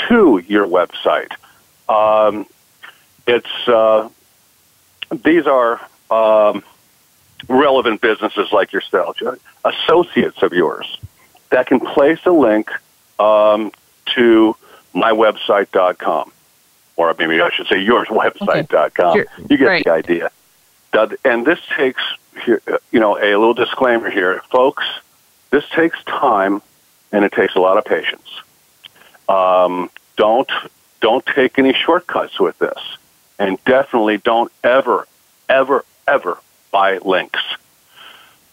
[0.07, 1.33] to your website.
[1.89, 2.45] Um,
[3.27, 4.07] it's uh,
[5.11, 5.81] these are
[6.11, 6.63] um,
[7.47, 9.17] relevant businesses like yourself,
[9.65, 10.99] associates of yours,
[11.49, 12.69] that can place a link
[13.19, 13.71] um,
[14.15, 14.55] to
[14.93, 16.31] mywebsite.com,
[16.95, 19.19] or maybe I should say yours website.com.
[19.19, 19.29] Okay.
[19.49, 19.83] You get right.
[19.83, 20.31] the idea.
[21.23, 22.01] And this takes,
[22.45, 24.83] you know, a little disclaimer here, folks.
[25.51, 26.61] This takes time,
[27.11, 28.27] and it takes a lot of patience.
[29.29, 30.49] Um, don't
[30.99, 32.79] don't take any shortcuts with this,
[33.39, 35.07] and definitely don't ever,
[35.49, 36.37] ever, ever
[36.71, 37.39] buy links.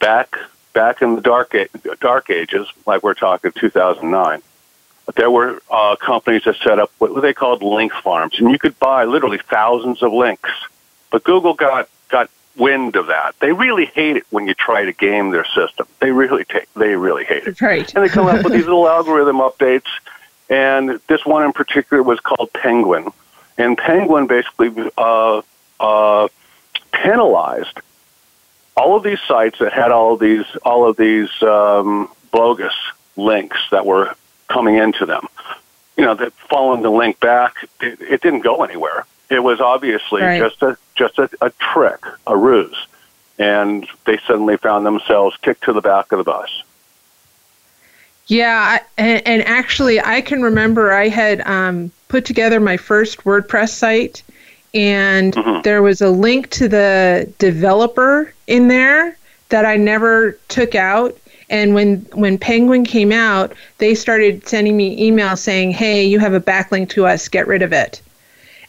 [0.01, 0.37] Back
[0.73, 1.55] back in the dark
[2.01, 4.42] dark ages, like we're talking 2009,
[5.16, 8.79] there were uh, companies that set up what they called link farms, and you could
[8.79, 10.51] buy literally thousands of links.
[11.11, 13.35] But Google got got wind of that.
[13.40, 15.87] They really hate it when you try to game their system.
[16.01, 17.61] They really take they really hate it.
[17.61, 17.92] Right.
[17.94, 19.88] And they come up with these little algorithm updates.
[20.51, 23.09] And this one in particular was called Penguin,
[23.59, 25.42] and Penguin basically uh,
[25.79, 26.29] uh,
[27.02, 27.80] penalized
[28.78, 32.74] all of these sites that had all of these all of these um, bogus
[33.16, 34.14] links that were
[34.46, 35.26] coming into them.
[35.96, 39.04] You know, that following the link back, it, it didn't go anywhere.
[39.28, 40.40] It was obviously right.
[40.40, 42.87] just a just a, a trick, a ruse,
[43.38, 46.62] and they suddenly found themselves kicked to the back of the bus.
[48.28, 53.70] Yeah, and, and actually, I can remember I had um, put together my first WordPress
[53.70, 54.22] site,
[54.74, 55.62] and mm-hmm.
[55.62, 59.16] there was a link to the developer in there
[59.48, 61.16] that I never took out.
[61.50, 66.35] And when when Penguin came out, they started sending me emails saying, "Hey, you have
[66.35, 67.28] a backlink to us.
[67.28, 68.02] Get rid of it."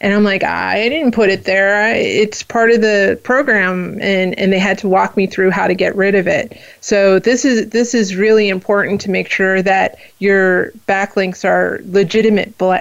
[0.01, 1.83] And I'm like, I didn't put it there.
[1.83, 5.67] I, it's part of the program, and and they had to walk me through how
[5.67, 6.57] to get rid of it.
[6.79, 12.53] So this is this is really important to make sure that your backlinks are legitimate
[12.61, 12.77] uh,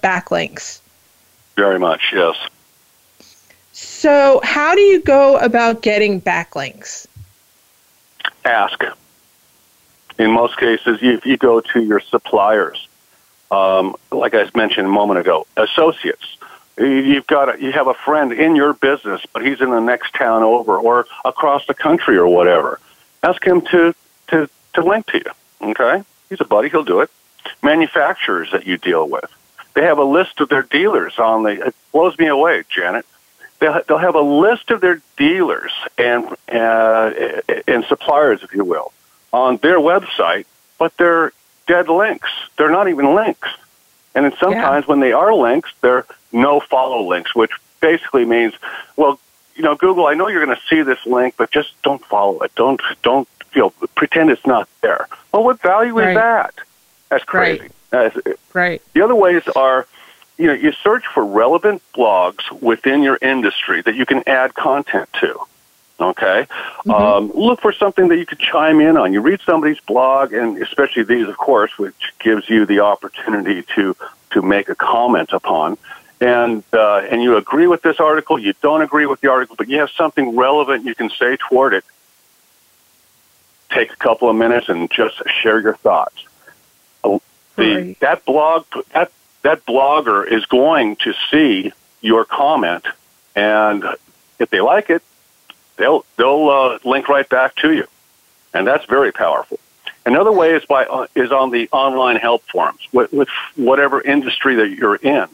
[0.00, 0.80] backlinks.
[1.56, 2.36] Very much, yes.
[3.82, 7.06] So, how do you go about getting backlinks?
[8.44, 8.84] Ask.
[10.18, 12.88] In most cases, if you go to your suppliers,
[13.50, 16.36] um, like I mentioned a moment ago, associates.
[16.76, 20.14] You've got a, you have a friend in your business, but he's in the next
[20.14, 22.80] town over or across the country or whatever.
[23.22, 23.94] Ask him to
[24.28, 25.70] to to link to you.
[25.70, 27.10] Okay, he's a buddy; he'll do it.
[27.62, 29.30] Manufacturers that you deal with,
[29.72, 31.68] they have a list of their dealers on the.
[31.68, 33.06] It blows me away, Janet
[33.60, 37.12] they'll, they'll have a list of their dealers and uh,
[37.68, 38.92] and suppliers, if you will,
[39.32, 40.46] on their website,
[40.78, 41.32] but they're
[41.66, 42.30] dead links.
[42.58, 43.48] They're not even links.
[44.14, 44.90] And then sometimes yeah.
[44.90, 48.54] when they are links, they're no follow links, which basically means,
[48.96, 49.20] well,
[49.54, 52.40] you know, Google, I know you're going to see this link, but just don't follow
[52.40, 52.52] it.
[52.56, 55.06] Don't don't you know pretend it's not there.
[55.32, 56.08] Well, what value right.
[56.08, 56.54] is that?
[57.10, 57.68] That's crazy.
[57.92, 58.16] Right.
[58.54, 58.82] right.
[58.94, 59.86] The other ways are
[60.40, 65.08] you know, you search for relevant blogs within your industry that you can add content
[65.20, 65.38] to.
[66.00, 66.90] Okay, mm-hmm.
[66.90, 69.12] um, look for something that you could chime in on.
[69.12, 73.94] You read somebody's blog, and especially these, of course, which gives you the opportunity to
[74.30, 75.76] to make a comment upon.
[76.22, 79.68] And uh, and you agree with this article, you don't agree with the article, but
[79.68, 81.84] you have something relevant you can say toward it.
[83.68, 86.24] Take a couple of minutes and just share your thoughts.
[87.04, 87.18] Uh,
[87.56, 87.94] the.
[88.00, 92.84] That blog, that that blogger is going to see your comment,
[93.34, 93.84] and
[94.38, 95.02] if they like it,
[95.76, 97.86] they'll they'll uh, link right back to you,
[98.54, 99.58] and that's very powerful.
[100.06, 104.56] Another way is by uh, is on the online help forums with, with whatever industry
[104.56, 105.26] that you're in.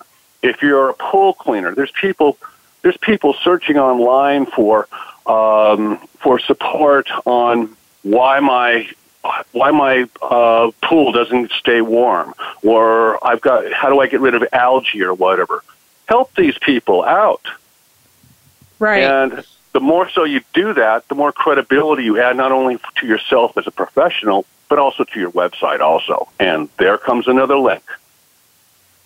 [0.43, 2.39] If you're a pool cleaner, there's people
[2.83, 4.89] there's people searching online for
[5.27, 8.89] um, for support on why my
[9.53, 14.35] why my uh, pool doesn't stay warm, or I've got how do I get rid
[14.35, 15.63] of algae or whatever.
[16.07, 17.43] Help these people out.
[18.79, 19.03] Right.
[19.03, 23.07] And the more so you do that, the more credibility you add not only to
[23.07, 26.29] yourself as a professional, but also to your website also.
[26.39, 27.83] And there comes another link.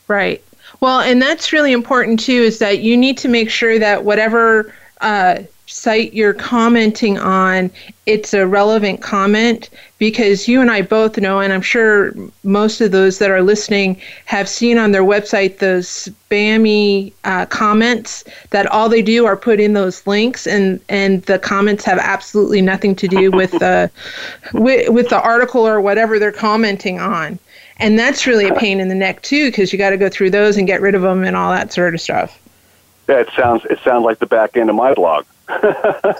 [0.08, 0.44] Right.
[0.80, 4.74] Well, and that's really important too is that you need to make sure that whatever
[5.00, 7.70] uh, site you're commenting on,
[8.06, 12.12] it's a relevant comment because you and I both know, and I'm sure
[12.42, 18.24] most of those that are listening have seen on their website those spammy uh, comments
[18.50, 22.62] that all they do are put in those links, and and the comments have absolutely
[22.62, 23.90] nothing to do with the
[24.54, 27.38] with, with the article or whatever they're commenting on.
[27.78, 30.30] And that's really a pain in the neck too, because you got to go through
[30.30, 32.38] those and get rid of them and all that sort of stuff.
[33.08, 35.24] Yeah, it sounds it sounds like the back end of my blog.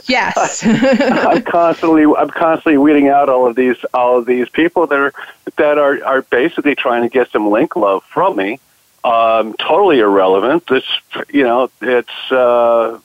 [0.04, 0.64] Yes.
[0.64, 5.12] I'm constantly I'm constantly weeding out all of these all of these people that are
[5.56, 8.60] that are are basically trying to get some link love from me.
[9.02, 10.66] Um, totally irrelevant.
[10.66, 10.84] This
[11.28, 12.98] you know it's uh,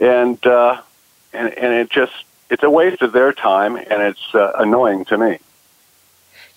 [0.00, 0.80] and uh,
[1.32, 2.12] and and it just
[2.50, 5.38] it's a waste of their time and it's uh, annoying to me.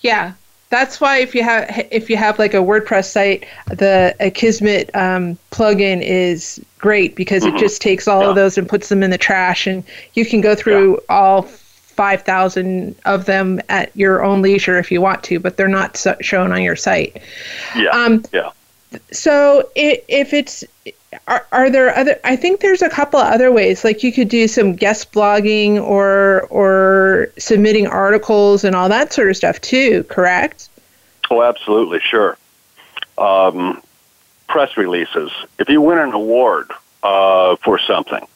[0.00, 0.34] Yeah,
[0.72, 5.38] that's why if you have if you have like a WordPress site, the Akismet um,
[5.50, 7.54] plugin is great because mm-hmm.
[7.56, 8.30] it just takes all yeah.
[8.30, 11.14] of those and puts them in the trash, and you can go through yeah.
[11.14, 15.68] all five thousand of them at your own leisure if you want to, but they're
[15.68, 17.20] not so- shown on your site.
[17.76, 17.90] Yeah.
[17.90, 18.50] Um, yeah.
[19.10, 20.64] So if it's
[21.28, 24.28] are, are there other i think there's a couple of other ways like you could
[24.28, 30.02] do some guest blogging or or submitting articles and all that sort of stuff too
[30.04, 30.68] correct
[31.30, 32.36] oh absolutely sure
[33.18, 33.80] um,
[34.48, 36.70] press releases if you win an award
[37.02, 38.26] uh, for something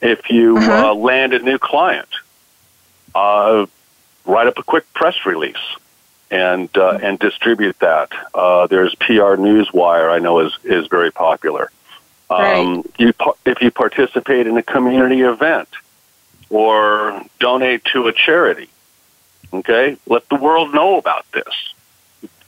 [0.00, 0.90] if you uh-huh.
[0.90, 2.08] uh, land a new client
[3.14, 3.66] uh,
[4.24, 5.56] write up a quick press release
[6.30, 8.10] and uh, and distribute that.
[8.34, 11.70] Uh, there's PR Newswire, I know is is very popular.
[12.30, 13.12] Um, you,
[13.46, 15.68] if you participate in a community event
[16.50, 18.68] or donate to a charity,
[19.52, 21.72] okay, let the world know about this.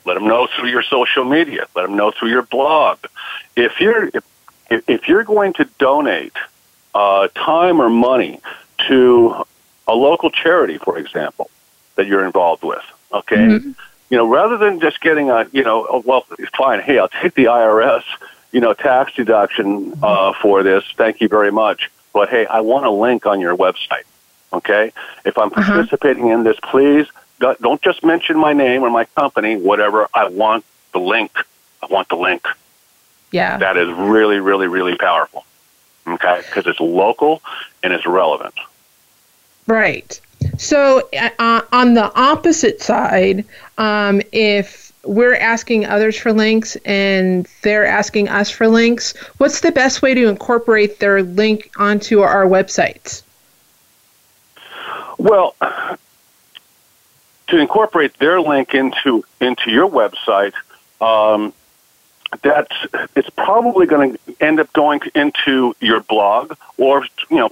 [0.05, 1.67] Let them know through your social media.
[1.75, 2.99] Let them know through your blog.
[3.57, 4.11] If you're
[4.71, 6.37] if, if you're going to donate
[6.95, 8.41] uh, time or money
[8.89, 9.45] to
[9.87, 11.51] a local charity, for example,
[11.97, 13.71] that you're involved with, okay, mm-hmm.
[14.09, 16.25] you know, rather than just getting a, you know, well,
[16.57, 18.05] fine, hey, I'll take the IRS
[18.53, 20.85] you know, tax deduction uh, for this.
[20.97, 21.91] Thank you very much.
[22.13, 24.05] But hey, I want a link on your website.
[24.53, 24.93] Okay,
[25.25, 25.63] if I'm uh-huh.
[25.63, 27.07] participating in this, please
[27.39, 30.09] don't just mention my name or my company, whatever.
[30.13, 31.33] I want the link.
[31.83, 32.45] I want the link.
[33.31, 35.45] Yeah, that is really, really, really powerful.
[36.07, 37.43] Okay, because it's local
[37.83, 38.55] and it's relevant.
[39.67, 40.21] Right.
[40.59, 43.45] So uh, on the opposite side,
[43.79, 49.73] um, if we're asking others for links and they're asking us for links, what's the
[49.73, 53.23] best way to incorporate their link onto our websites?
[55.19, 55.55] Well,
[57.49, 60.55] to incorporate their link into into your website,
[61.01, 61.53] um,
[62.43, 62.75] that's
[63.17, 67.51] it's probably going to end up going into your blog or you know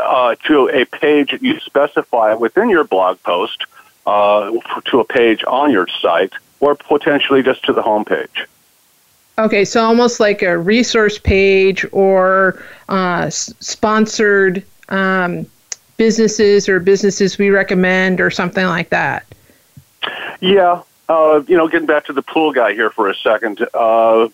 [0.00, 3.64] uh, to a page that you specify within your blog post
[4.06, 4.50] uh,
[4.86, 8.46] to a page on your site or potentially just to the home page.
[9.38, 15.46] Okay, so almost like a resource page or uh, sponsored um,
[15.96, 19.24] businesses or businesses we recommend or something like that.
[20.40, 23.66] Yeah, uh, you know, getting back to the pool guy here for a second.
[23.72, 24.28] Uh,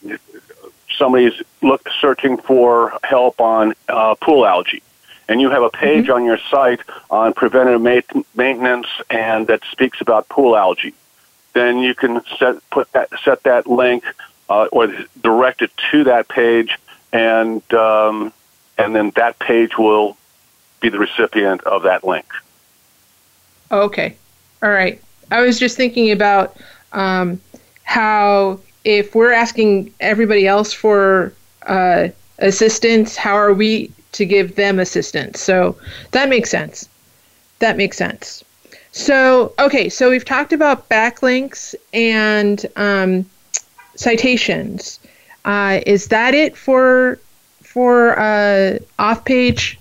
[0.97, 4.83] somebody's look searching for help on uh, pool algae
[5.29, 6.15] and you have a page mm-hmm.
[6.15, 10.95] on your site on preventive ma- maintenance and that speaks about pool algae,
[11.53, 14.05] then you can set put that set that link
[14.49, 14.89] uh, or
[15.21, 16.79] direct it to that page,
[17.13, 18.33] and um,
[18.77, 20.17] and then that page will
[20.81, 22.27] be the recipient of that link.
[23.71, 24.17] Okay,
[24.63, 25.01] all right.
[25.31, 26.57] I was just thinking about
[26.93, 27.41] um,
[27.83, 31.35] how if we're asking everybody else for
[31.67, 32.09] uh,
[32.39, 35.41] assistance, how are we to give them assistance.
[35.41, 35.77] So
[36.11, 36.89] that makes sense.
[37.61, 38.45] That makes sense.
[38.93, 43.25] So, okay, so we've talked about backlinks and um,
[43.95, 44.99] citations.
[45.45, 47.19] Uh, is that it for
[47.63, 49.79] for uh, off-page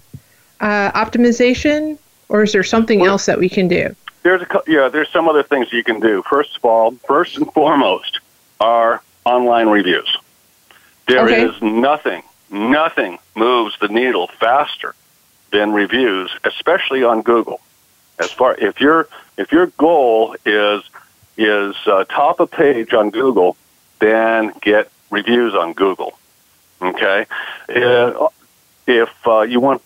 [0.60, 1.98] uh, optimization,
[2.30, 3.96] or is there something well, else that we can do?
[4.22, 6.22] There's a yeah, there's some other things you can do.
[6.30, 8.20] First of all, first and foremost,
[8.60, 10.16] are online reviews.
[11.08, 11.46] There okay.
[11.46, 14.96] is nothing nothing moves the needle faster
[15.52, 17.62] than reviews, especially on Google.
[18.20, 20.84] As far if your if your goal is
[21.38, 23.56] is uh, top of page on Google,
[24.00, 26.18] then get reviews on Google.
[26.82, 27.26] Okay,
[27.70, 28.28] uh,
[28.88, 29.82] if uh, you want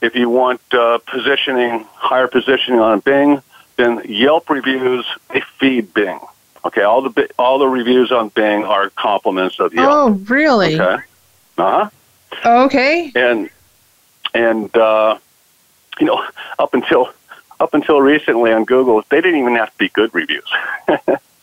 [0.00, 3.42] if you want uh, positioning higher positioning on Bing,
[3.76, 6.20] then Yelp reviews they feed Bing.
[6.64, 9.90] Okay, all the all the reviews on Bing are compliments of Yelp.
[9.90, 10.80] Oh, really?
[10.80, 11.02] Okay.
[11.58, 11.90] Uh huh.
[12.44, 13.12] Okay.
[13.14, 13.50] And
[14.32, 15.18] and uh,
[15.98, 16.24] you know,
[16.58, 17.12] up until
[17.60, 20.50] up until recently on Google, they didn't even have to be good reviews.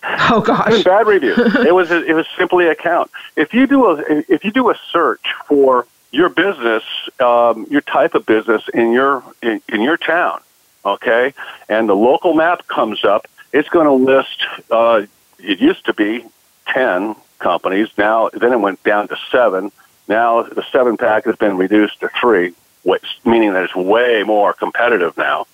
[0.03, 1.37] oh gosh, bad reviews.
[1.65, 3.11] it was a, it was simply a count.
[3.35, 6.83] If you do a if you do a search for your business,
[7.19, 10.41] um, your type of business in your in, in your town,
[10.85, 11.33] okay,
[11.69, 14.45] and the local map comes up, it's going to list.
[14.69, 15.03] Uh,
[15.39, 16.23] it used to be
[16.67, 17.89] 10, companies.
[17.97, 19.71] Now, then it went down to seven.
[20.07, 24.53] Now the seven pack has been reduced to three, which, meaning that it's way more
[24.53, 25.47] competitive now.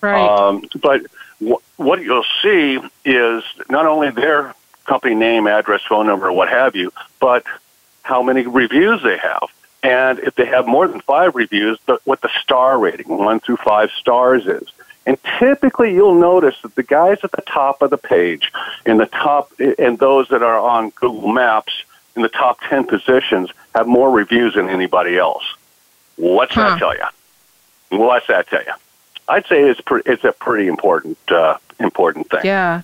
[0.00, 0.20] Right.
[0.20, 1.02] Um, but
[1.40, 6.76] w- what you'll see is not only their company name, address, phone number, what have
[6.76, 7.44] you, but
[8.02, 9.48] how many reviews they have.
[9.82, 13.58] And if they have more than five reviews, the, what the star rating, one through
[13.58, 14.68] five stars, is.
[15.04, 18.52] And typically you'll notice that the guys at the top of the page,
[18.84, 21.84] in the top, and those that are on Google Maps,
[22.16, 25.44] in the top 10 positions, have more reviews than anybody else.
[26.16, 26.70] What's Huh.
[26.70, 27.98] that tell you?
[27.98, 28.72] What's that tell you?
[29.28, 32.40] I'd say it's pre- it's a pretty important uh, important thing.
[32.44, 32.82] Yeah.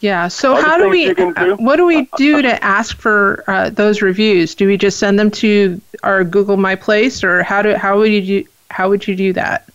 [0.00, 0.28] Yeah.
[0.28, 1.12] So Other how do we?
[1.14, 1.32] do?
[1.36, 4.54] uh, What do we do to ask for uh, those reviews?
[4.54, 8.10] Do we just send them to our Google My Place, or how do how would
[8.10, 9.68] you do, how would you do that?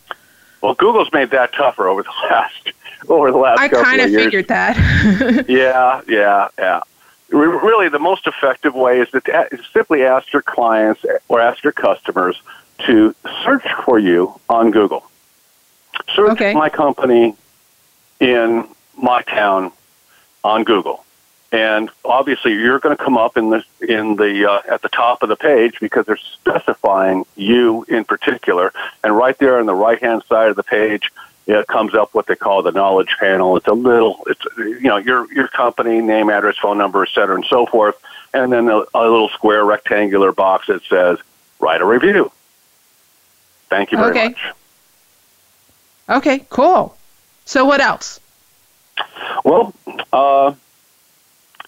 [0.61, 2.71] Well, Google's made that tougher over the last
[3.09, 4.23] over the last I kind of of years.
[4.25, 4.75] figured that.
[5.47, 6.81] Yeah, yeah, yeah.
[7.29, 11.73] Re- Really, the most effective way is to simply ask your clients or ask your
[11.73, 12.41] customers
[12.85, 13.13] to
[13.43, 15.03] search for you on Google.
[16.15, 16.53] Search Okay.
[16.53, 17.35] my company
[18.19, 19.71] in my town
[20.43, 21.03] on Google,
[21.51, 25.21] and obviously you're going to come up in the in the uh, at the top
[25.23, 28.71] of the page because they're specifying you in particular,
[29.03, 31.11] and right there on the right hand side of the page
[31.47, 33.55] it comes up what they call the knowledge panel.
[33.57, 37.35] It's a little, it's you know your your company name, address, phone number, et cetera,
[37.35, 37.95] and so forth,
[38.33, 41.17] and then a, a little square rectangular box that says
[41.59, 42.31] write a review.
[43.69, 44.29] Thank you very Okay.
[44.29, 44.53] much.
[46.09, 46.45] okay.
[46.49, 46.95] Cool.
[47.45, 48.19] So what else?
[49.43, 49.73] Well,
[50.11, 50.53] uh,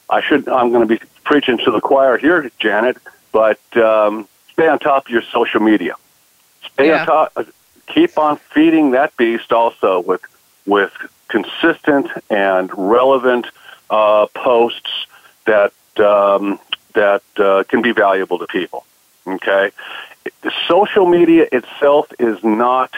[0.10, 0.48] I should.
[0.50, 2.98] I'm going to be preaching to the choir here, Janet.
[3.32, 5.96] But um, stay on top of your social media.
[6.74, 7.02] Stay Yeah.
[7.02, 7.48] on top.
[7.90, 10.22] Keep on feeding that beast also with
[10.66, 10.92] with
[11.28, 13.48] consistent and relevant
[13.90, 15.08] uh, posts
[15.46, 16.60] that um,
[16.94, 18.86] that uh, can be valuable to people.
[19.28, 19.72] Okay,
[20.68, 22.94] social media itself is not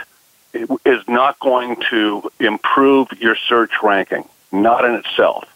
[0.86, 5.48] is not going to improve your search ranking, not in itself.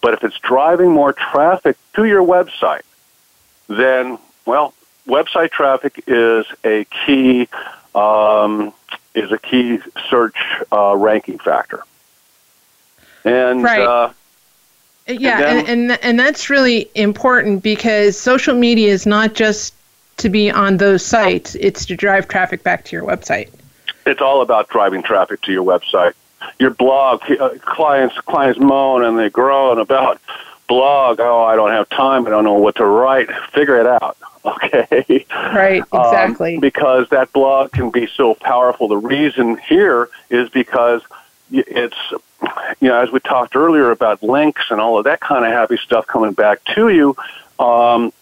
[0.00, 2.82] But if it's driving more traffic to your website,
[3.68, 4.74] then, well,
[5.06, 7.48] website traffic is a key
[7.94, 8.72] um,
[9.14, 9.78] is a key
[10.08, 10.36] search
[10.72, 11.82] uh, ranking factor.
[13.24, 13.80] And Right.
[13.80, 14.10] uh,
[15.06, 19.74] Yeah, then- and, and and that's really important because social media is not just
[20.18, 23.48] to be on those sites; it's to drive traffic back to your website.
[24.06, 26.14] it's all about driving traffic to your website.
[26.58, 30.20] Your blog, uh, clients clients moan and they groan about
[30.72, 31.20] blog.
[31.20, 32.26] Oh, I don't have time.
[32.26, 33.28] I don't know what to write.
[33.52, 34.16] Figure it out.
[34.44, 35.24] Okay.
[35.30, 35.82] Right.
[35.92, 36.58] Um, Exactly.
[36.58, 38.88] because that blog can be so powerful.
[38.88, 41.00] The reason here is because
[41.52, 41.96] it's,
[42.80, 45.76] you know, as we talked earlier about links and all of that kind of happy
[45.76, 47.14] stuff coming back to you,
[47.60, 48.12] um,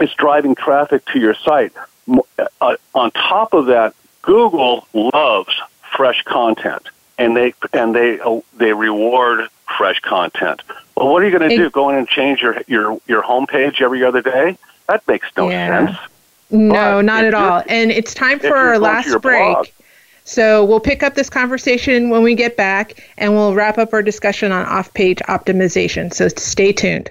[0.00, 1.74] it's driving traffic to your site.
[2.08, 5.54] Uh, on top of that, Google loves
[5.94, 6.88] fresh content,
[7.18, 10.62] and they and they uh, they reward fresh content.
[11.00, 11.70] Well, what are you going to do?
[11.70, 14.58] Go in and change your your your homepage every other day?
[14.86, 15.86] That makes no Yeah.
[15.86, 15.98] sense.
[16.50, 17.62] no, but not at all.
[17.68, 19.40] And it's time for our last break.
[19.54, 19.66] blog-
[20.24, 24.02] So we'll pick up this conversation when we get back, and we'll wrap up our
[24.02, 26.12] discussion on off-page optimization.
[26.12, 27.10] So stay tuned.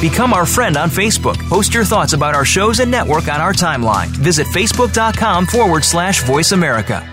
[0.00, 1.36] Become our friend on Facebook.
[1.50, 4.06] Post your thoughts about our shows and network on our timeline.
[4.08, 7.06] Visit facebook.com forward slash voice America.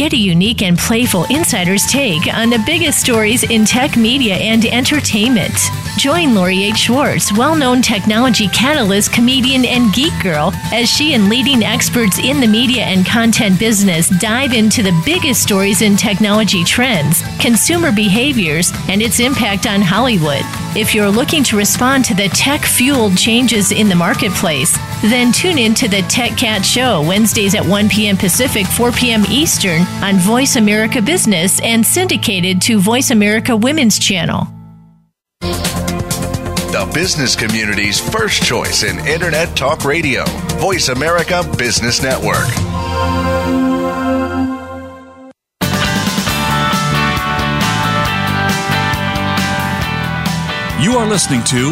[0.00, 4.64] Get a unique and playful insider's take on the biggest stories in tech media and
[4.64, 5.52] entertainment.
[5.98, 6.78] Join Lori H.
[6.78, 12.40] Schwartz, well known technology catalyst, comedian, and geek girl, as she and leading experts in
[12.40, 18.72] the media and content business dive into the biggest stories in technology trends, consumer behaviors,
[18.88, 20.40] and its impact on Hollywood.
[20.74, 25.56] If you're looking to respond to the tech fueled changes in the marketplace, Then tune
[25.56, 28.18] in to the Tech Cat Show Wednesdays at 1 p.m.
[28.18, 29.24] Pacific, 4 p.m.
[29.30, 34.46] Eastern on Voice America Business and syndicated to Voice America Women's Channel.
[35.40, 40.24] The business community's first choice in Internet Talk Radio,
[40.58, 42.46] Voice America Business Network.
[50.80, 51.70] You are listening to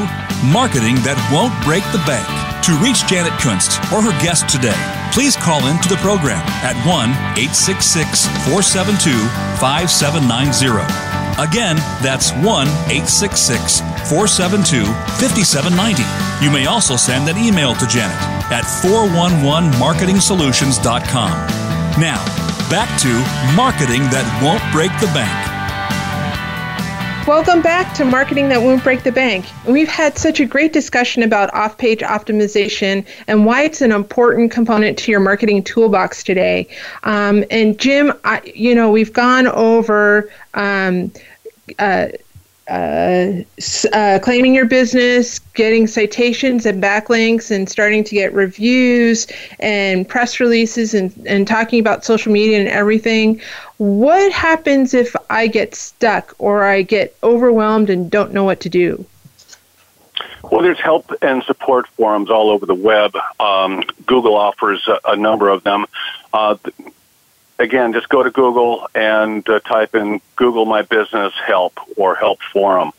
[0.51, 2.48] Marketing That Won't Break the Bank.
[2.69, 4.77] To reach Janet Kunst or her guest today,
[5.11, 7.09] please call in to the program at 1
[7.41, 9.09] 866 472
[9.57, 10.85] 5790.
[11.41, 13.81] Again, that's 1 866
[14.13, 14.85] 472
[15.17, 16.05] 5790.
[16.45, 18.21] You may also send an email to Janet
[18.53, 21.33] at 411marketingsolutions.com.
[21.97, 22.21] Now,
[22.69, 23.09] back to
[23.57, 25.48] Marketing That Won't Break the Bank.
[27.29, 29.45] Welcome back to Marketing That Won't Break the Bank.
[29.67, 34.51] We've had such a great discussion about off page optimization and why it's an important
[34.51, 36.69] component to your marketing toolbox today.
[37.05, 41.13] Um, and Jim, I, you know, we've gone over um,
[41.79, 42.09] uh,
[42.69, 49.27] uh, claiming your business, getting citations and backlinks, and starting to get reviews
[49.59, 53.41] and press releases and, and talking about social media and everything.
[53.79, 58.69] What happens if I get stuck or I get overwhelmed and don't know what to
[58.69, 59.05] do?
[60.51, 63.15] Well, there's help and support forums all over the web.
[63.39, 65.85] Um, Google offers a, a, number of them.
[66.33, 66.57] Uh,
[67.59, 72.41] again, just go to Google and uh, type in Google My Business Help or Help
[72.53, 72.93] Forum.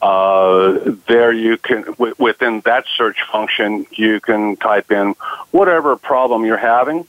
[0.00, 5.14] Uh, there you can, w- within that search function, you can type in
[5.50, 7.06] whatever problem you're having,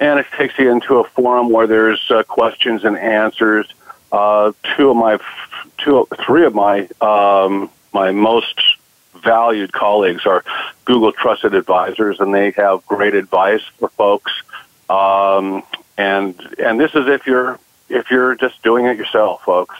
[0.00, 3.66] and it takes you into a forum where there's uh, questions and answers.
[4.10, 5.18] Uh, two of my,
[5.78, 8.60] two, three of my, um, my most
[9.22, 10.44] valued colleagues are
[10.84, 14.32] Google Trusted Advisors, and they have great advice for folks.
[14.90, 15.62] Um,
[15.96, 19.76] and and this is if you're if you're just doing it yourself, folks.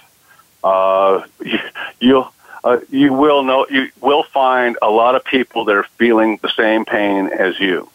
[0.63, 1.59] Uh, you,
[2.01, 2.33] you'll
[2.65, 6.51] uh, you will know you will find a lot of people that are feeling the
[6.51, 7.89] same pain as you.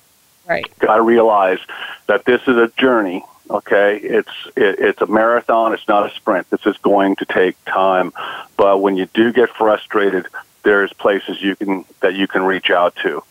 [0.45, 0.65] Right.
[0.79, 1.59] Got to realize
[2.07, 3.23] that this is a journey.
[3.49, 5.73] Okay, it's it, it's a marathon.
[5.73, 6.49] It's not a sprint.
[6.49, 8.11] This is going to take time.
[8.57, 10.27] But when you do get frustrated,
[10.63, 13.23] there's places you can that you can reach out to.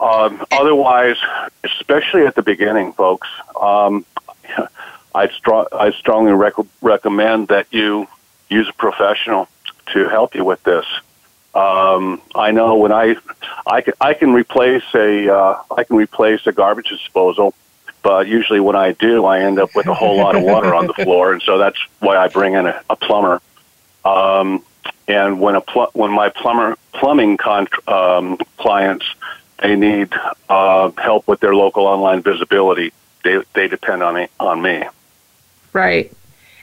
[0.00, 1.16] Um, otherwise,
[1.64, 3.28] especially at the beginning, folks,
[3.60, 4.04] um,
[5.32, 8.06] strong, I'd strongly rec- recommend that you
[8.48, 9.48] use a professional
[9.92, 10.86] to help you with this.
[11.54, 13.16] Um, I know when I,
[13.66, 17.54] I can, I can replace a, uh, I can replace a garbage disposal,
[18.02, 20.86] but usually when I do, I end up with a whole lot of water on
[20.86, 23.40] the floor, and so that's why I bring in a, a plumber.
[24.04, 24.64] Um,
[25.08, 29.06] and when a pl- when my plumber plumbing con- um, clients
[29.58, 30.12] they need
[30.48, 32.92] uh, help with their local online visibility.
[33.24, 34.84] They they depend on me on me.
[35.72, 36.12] Right,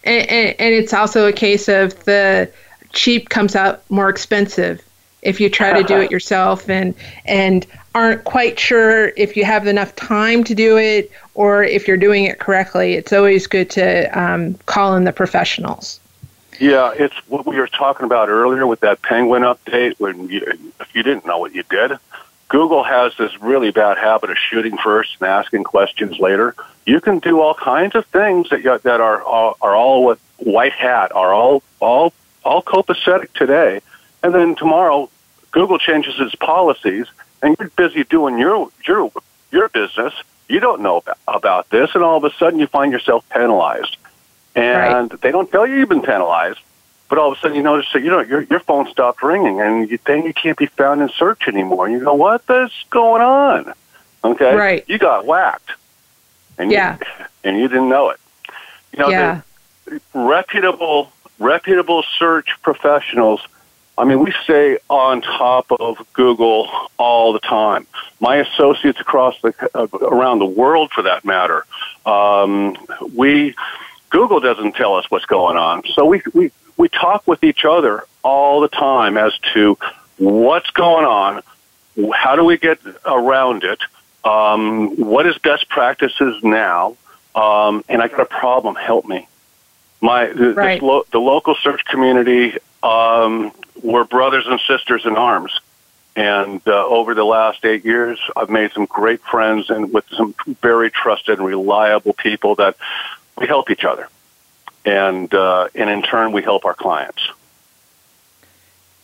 [0.03, 2.51] and, and, and it's also a case of the
[2.91, 4.81] cheap comes out more expensive
[5.21, 6.93] if you try to do it yourself and
[7.25, 11.97] and aren't quite sure if you have enough time to do it or if you're
[11.97, 12.93] doing it correctly.
[12.93, 15.99] It's always good to um, call in the professionals.
[16.59, 19.99] Yeah, it's what we were talking about earlier with that penguin update.
[19.99, 20.41] When you,
[20.79, 21.97] if you didn't know what you did,
[22.47, 26.55] Google has this really bad habit of shooting first and asking questions later.
[26.85, 30.73] You can do all kinds of things that that are, are are all with white
[30.73, 33.81] hat, are all all all copacetic today,
[34.21, 35.09] and then tomorrow
[35.51, 37.07] Google changes its policies,
[37.41, 39.11] and you're busy doing your your
[39.51, 40.13] your business.
[40.47, 43.97] You don't know about this, and all of a sudden you find yourself penalized,
[44.53, 45.21] and right.
[45.21, 46.59] they don't tell you you've been penalized
[47.09, 49.61] but all of a sudden you notice that you know your your phone stopped ringing
[49.61, 51.85] and you then you can't be found in search anymore.
[51.85, 53.73] And you go, what is going on?
[54.23, 54.83] Okay, right?
[54.87, 55.71] You got whacked,
[56.57, 58.19] and yeah, you, and you didn't know it.
[58.91, 59.41] You know, yeah.
[60.13, 63.41] reputable reputable search professionals.
[63.97, 67.87] I mean, we stay on top of Google all the time.
[68.19, 71.65] My associates across the uh, around the world, for that matter,
[72.05, 72.75] um,
[73.13, 73.55] we
[74.09, 78.05] Google doesn't tell us what's going on, so we we we talk with each other
[78.23, 79.77] all the time as to
[80.17, 81.41] what's going on,
[82.13, 83.79] how do we get around it,
[84.23, 86.97] um, what is best practices now,
[87.35, 88.75] um, and I got a problem.
[88.75, 89.27] Help me.
[90.01, 90.79] My the, right.
[90.79, 93.51] the, lo- the local search community um,
[93.81, 95.59] were brothers and sisters in arms.
[96.17, 100.33] And uh, over the last eight years, I've made some great friends and with some
[100.61, 102.77] very trusted and reliable people that
[103.37, 104.07] we help each other
[104.85, 107.29] and uh, and in turn we help our clients.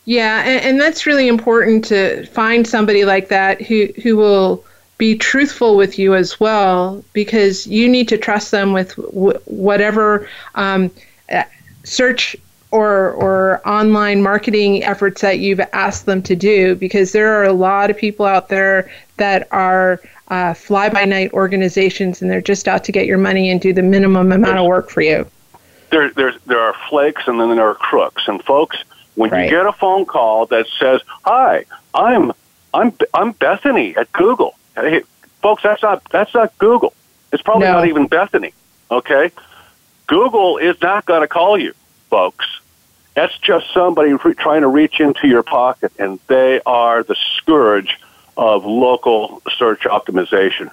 [0.04, 4.64] Yeah, and, and that's really important to find somebody like that who who will
[4.98, 10.28] be truthful with you as well because you need to trust them with w- whatever
[10.54, 10.90] um,
[11.30, 11.42] uh,
[11.84, 12.36] search
[12.70, 17.52] or or online marketing efforts that you've asked them to do because there are a
[17.52, 22.66] lot of people out there that are uh, fly by night organizations and they're just
[22.66, 25.26] out to get your money and do the minimum amount of work for you.
[25.92, 28.26] There, there's, there are flakes and then there are crooks.
[28.26, 28.82] And folks,
[29.14, 29.44] when right.
[29.44, 32.32] you get a phone call that says, "Hi, I'm
[32.72, 35.02] I'm I'm Bethany at Google," hey,
[35.42, 36.94] folks, that's not that's not Google.
[37.30, 37.74] It's probably no.
[37.74, 38.54] not even Bethany.
[38.90, 39.30] Okay,
[40.06, 41.74] Google is not going to call you,
[42.08, 42.46] folks.
[43.14, 47.98] That's just somebody re- trying to reach into your pocket, and they are the scourge
[48.36, 50.70] of local search optimization.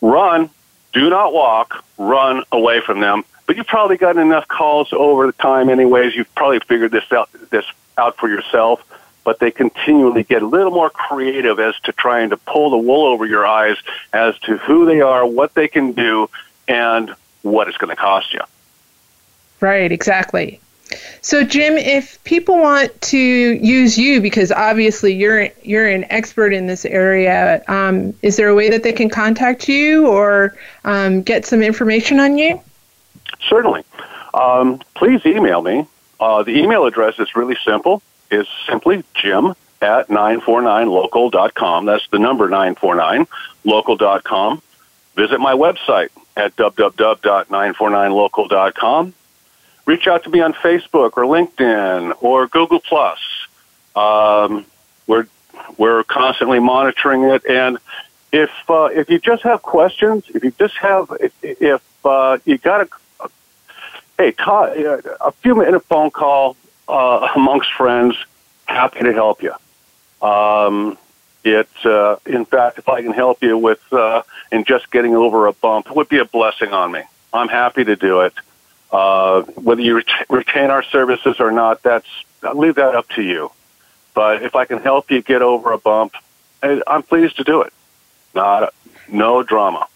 [0.00, 0.50] Run,
[0.92, 3.24] do not walk, run away from them.
[3.52, 6.16] But you've probably gotten enough calls over the time, anyways.
[6.16, 7.66] You've probably figured this out this
[7.98, 8.82] out for yourself.
[9.24, 13.04] But they continually get a little more creative as to trying to pull the wool
[13.04, 13.76] over your eyes
[14.10, 16.30] as to who they are, what they can do,
[16.66, 18.40] and what it's going to cost you.
[19.60, 20.58] Right, exactly.
[21.20, 26.68] So, Jim, if people want to use you, because obviously you're you're an expert in
[26.68, 31.44] this area, um, is there a way that they can contact you or um, get
[31.44, 32.58] some information on you?
[33.48, 33.84] Certainly.
[34.34, 35.86] Um, please email me.
[36.20, 38.02] Uh, the email address is really simple.
[38.30, 41.86] Is simply Jim at 949local.com.
[41.86, 44.62] That's the number 949local.com.
[45.16, 49.14] Visit my website at www.949local.com
[49.86, 53.18] reach out to me on Facebook or LinkedIn or Google Plus.
[53.94, 54.66] Um,
[55.06, 55.26] we're
[55.76, 57.78] we're constantly monitoring it, and
[58.32, 62.58] if uh, if you just have questions, if you just have if, if uh, you
[62.58, 62.88] got a
[64.22, 66.56] hey talk, a few minute phone call
[66.88, 68.14] uh, amongst friends,
[68.66, 69.52] happy to help you.
[70.26, 70.96] Um,
[71.42, 75.48] it uh, in fact, if I can help you with uh, in just getting over
[75.48, 77.02] a bump, it would be a blessing on me.
[77.32, 78.32] I'm happy to do it.
[78.92, 82.06] Uh, whether you ret- retain our services or not, that's
[82.44, 83.50] I'll leave that up to you.
[84.14, 86.14] But if I can help you get over a bump,
[86.62, 87.72] I'm pleased to do it.
[88.36, 88.72] Not
[89.08, 89.88] no drama.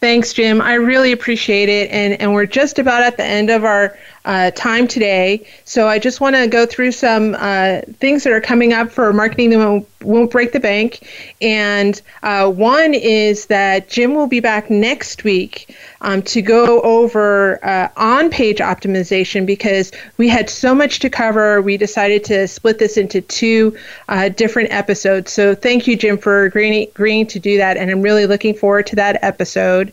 [0.00, 0.62] Thanks, Jim.
[0.62, 1.90] I really appreciate it.
[1.90, 5.46] And, and we're just about at the end of our uh, time today.
[5.64, 9.12] So I just want to go through some uh, things that are coming up for
[9.12, 9.58] marketing that
[10.02, 11.06] won't, break the bank.
[11.42, 17.62] And uh, one is that Jim will be back next week um, to go over
[17.64, 21.60] uh, on page optimization because we had so much to cover.
[21.60, 23.76] We decided to split this into two
[24.08, 25.32] uh, different episodes.
[25.32, 27.76] So thank you, Jim, for agreeing, agreeing to do that.
[27.76, 29.89] And I'm really looking forward to that episode.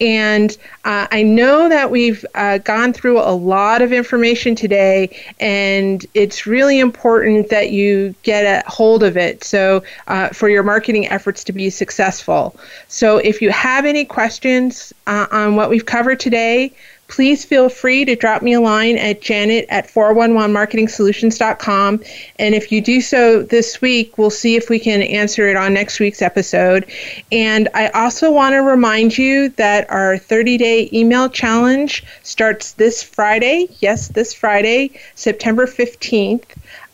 [0.00, 6.04] And uh, I know that we've uh, gone through a lot of information today, and
[6.14, 11.06] it's really important that you get a hold of it so uh, for your marketing
[11.08, 12.56] efforts to be successful.
[12.88, 16.72] So if you have any questions uh, on what we've covered today,
[17.12, 22.00] please feel free to drop me a line at janet at 411marketingsolutions.com.
[22.38, 25.74] And if you do so this week, we'll see if we can answer it on
[25.74, 26.86] next week's episode.
[27.30, 33.02] And I also want to remind you that our 30 day email challenge starts this
[33.02, 33.68] Friday.
[33.80, 36.44] Yes, this Friday, September 15th.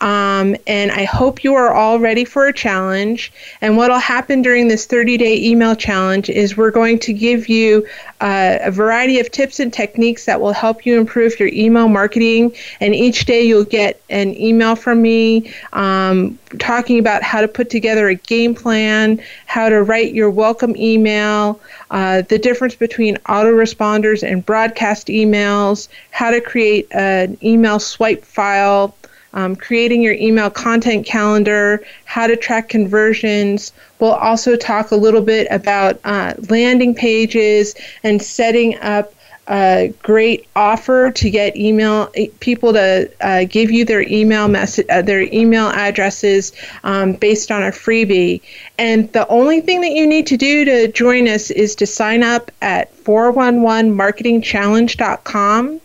[0.01, 3.33] Um, and I hope you are all ready for a challenge.
[3.61, 7.49] And what will happen during this 30 day email challenge is we're going to give
[7.49, 7.87] you
[8.21, 12.55] uh, a variety of tips and techniques that will help you improve your email marketing.
[12.81, 17.69] And each day you'll get an email from me um, talking about how to put
[17.69, 24.23] together a game plan, how to write your welcome email, uh, the difference between autoresponders
[24.23, 28.95] and broadcast emails, how to create an email swipe file
[29.33, 33.73] um, creating your email content calendar, how to track conversions.
[33.99, 39.13] We'll also talk a little bit about uh, landing pages and setting up
[39.49, 45.01] a great offer to get email people to uh, give you their email message, uh,
[45.01, 46.53] their email addresses
[46.85, 48.43] um, based on a freebie.
[48.79, 52.23] And the only thing that you need to do to join us is to sign
[52.23, 55.81] up at 411marketingchallenge.com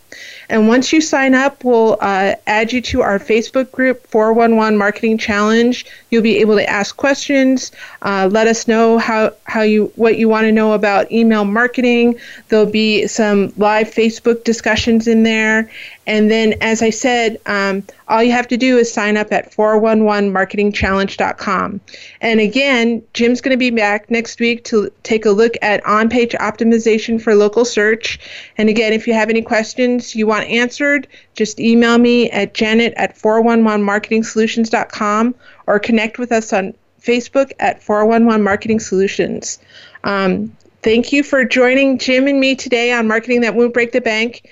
[0.49, 5.17] and once you sign up, we'll uh, add you to our Facebook group, 411 Marketing
[5.17, 5.85] Challenge.
[6.09, 7.71] You'll be able to ask questions,
[8.01, 12.19] uh, let us know how, how you what you want to know about email marketing.
[12.49, 15.69] There'll be some live Facebook discussions in there,
[16.05, 19.51] And then, as I said, um, all you have to do is sign up at
[19.51, 21.79] 411marketingchallenge.com.
[22.19, 26.09] And again, Jim's going to be back next week to take a look at on
[26.09, 28.19] page optimization for local search.
[28.57, 32.93] And again, if you have any questions you want answered, just email me at janet
[32.97, 35.35] at 411marketingsolutions.com
[35.67, 39.59] or connect with us on Facebook at 411 Marketing Solutions.
[40.03, 40.51] Um,
[40.81, 44.43] thank you for joining Jim and me today on Marketing That Won't Break the Bank.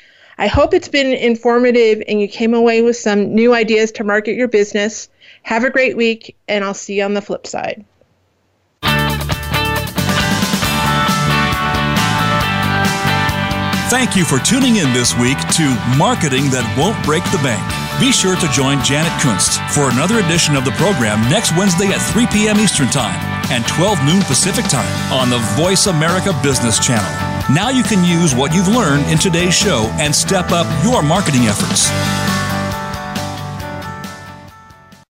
[0.41, 4.33] I hope it's been informative and you came away with some new ideas to market
[4.33, 5.07] your business.
[5.43, 7.85] Have a great week, and I'll see you on the flip side.
[13.91, 15.65] Thank you for tuning in this week to
[15.95, 17.61] Marketing That Won't Break the Bank.
[18.01, 22.01] Be sure to join Janet Kunst for another edition of the program next Wednesday at
[22.13, 22.57] 3 p.m.
[22.57, 23.13] Eastern Time
[23.53, 27.30] and 12 noon Pacific Time on the Voice America Business Channel.
[27.49, 31.43] Now you can use what you've learned in today's show and step up your marketing
[31.43, 32.30] efforts.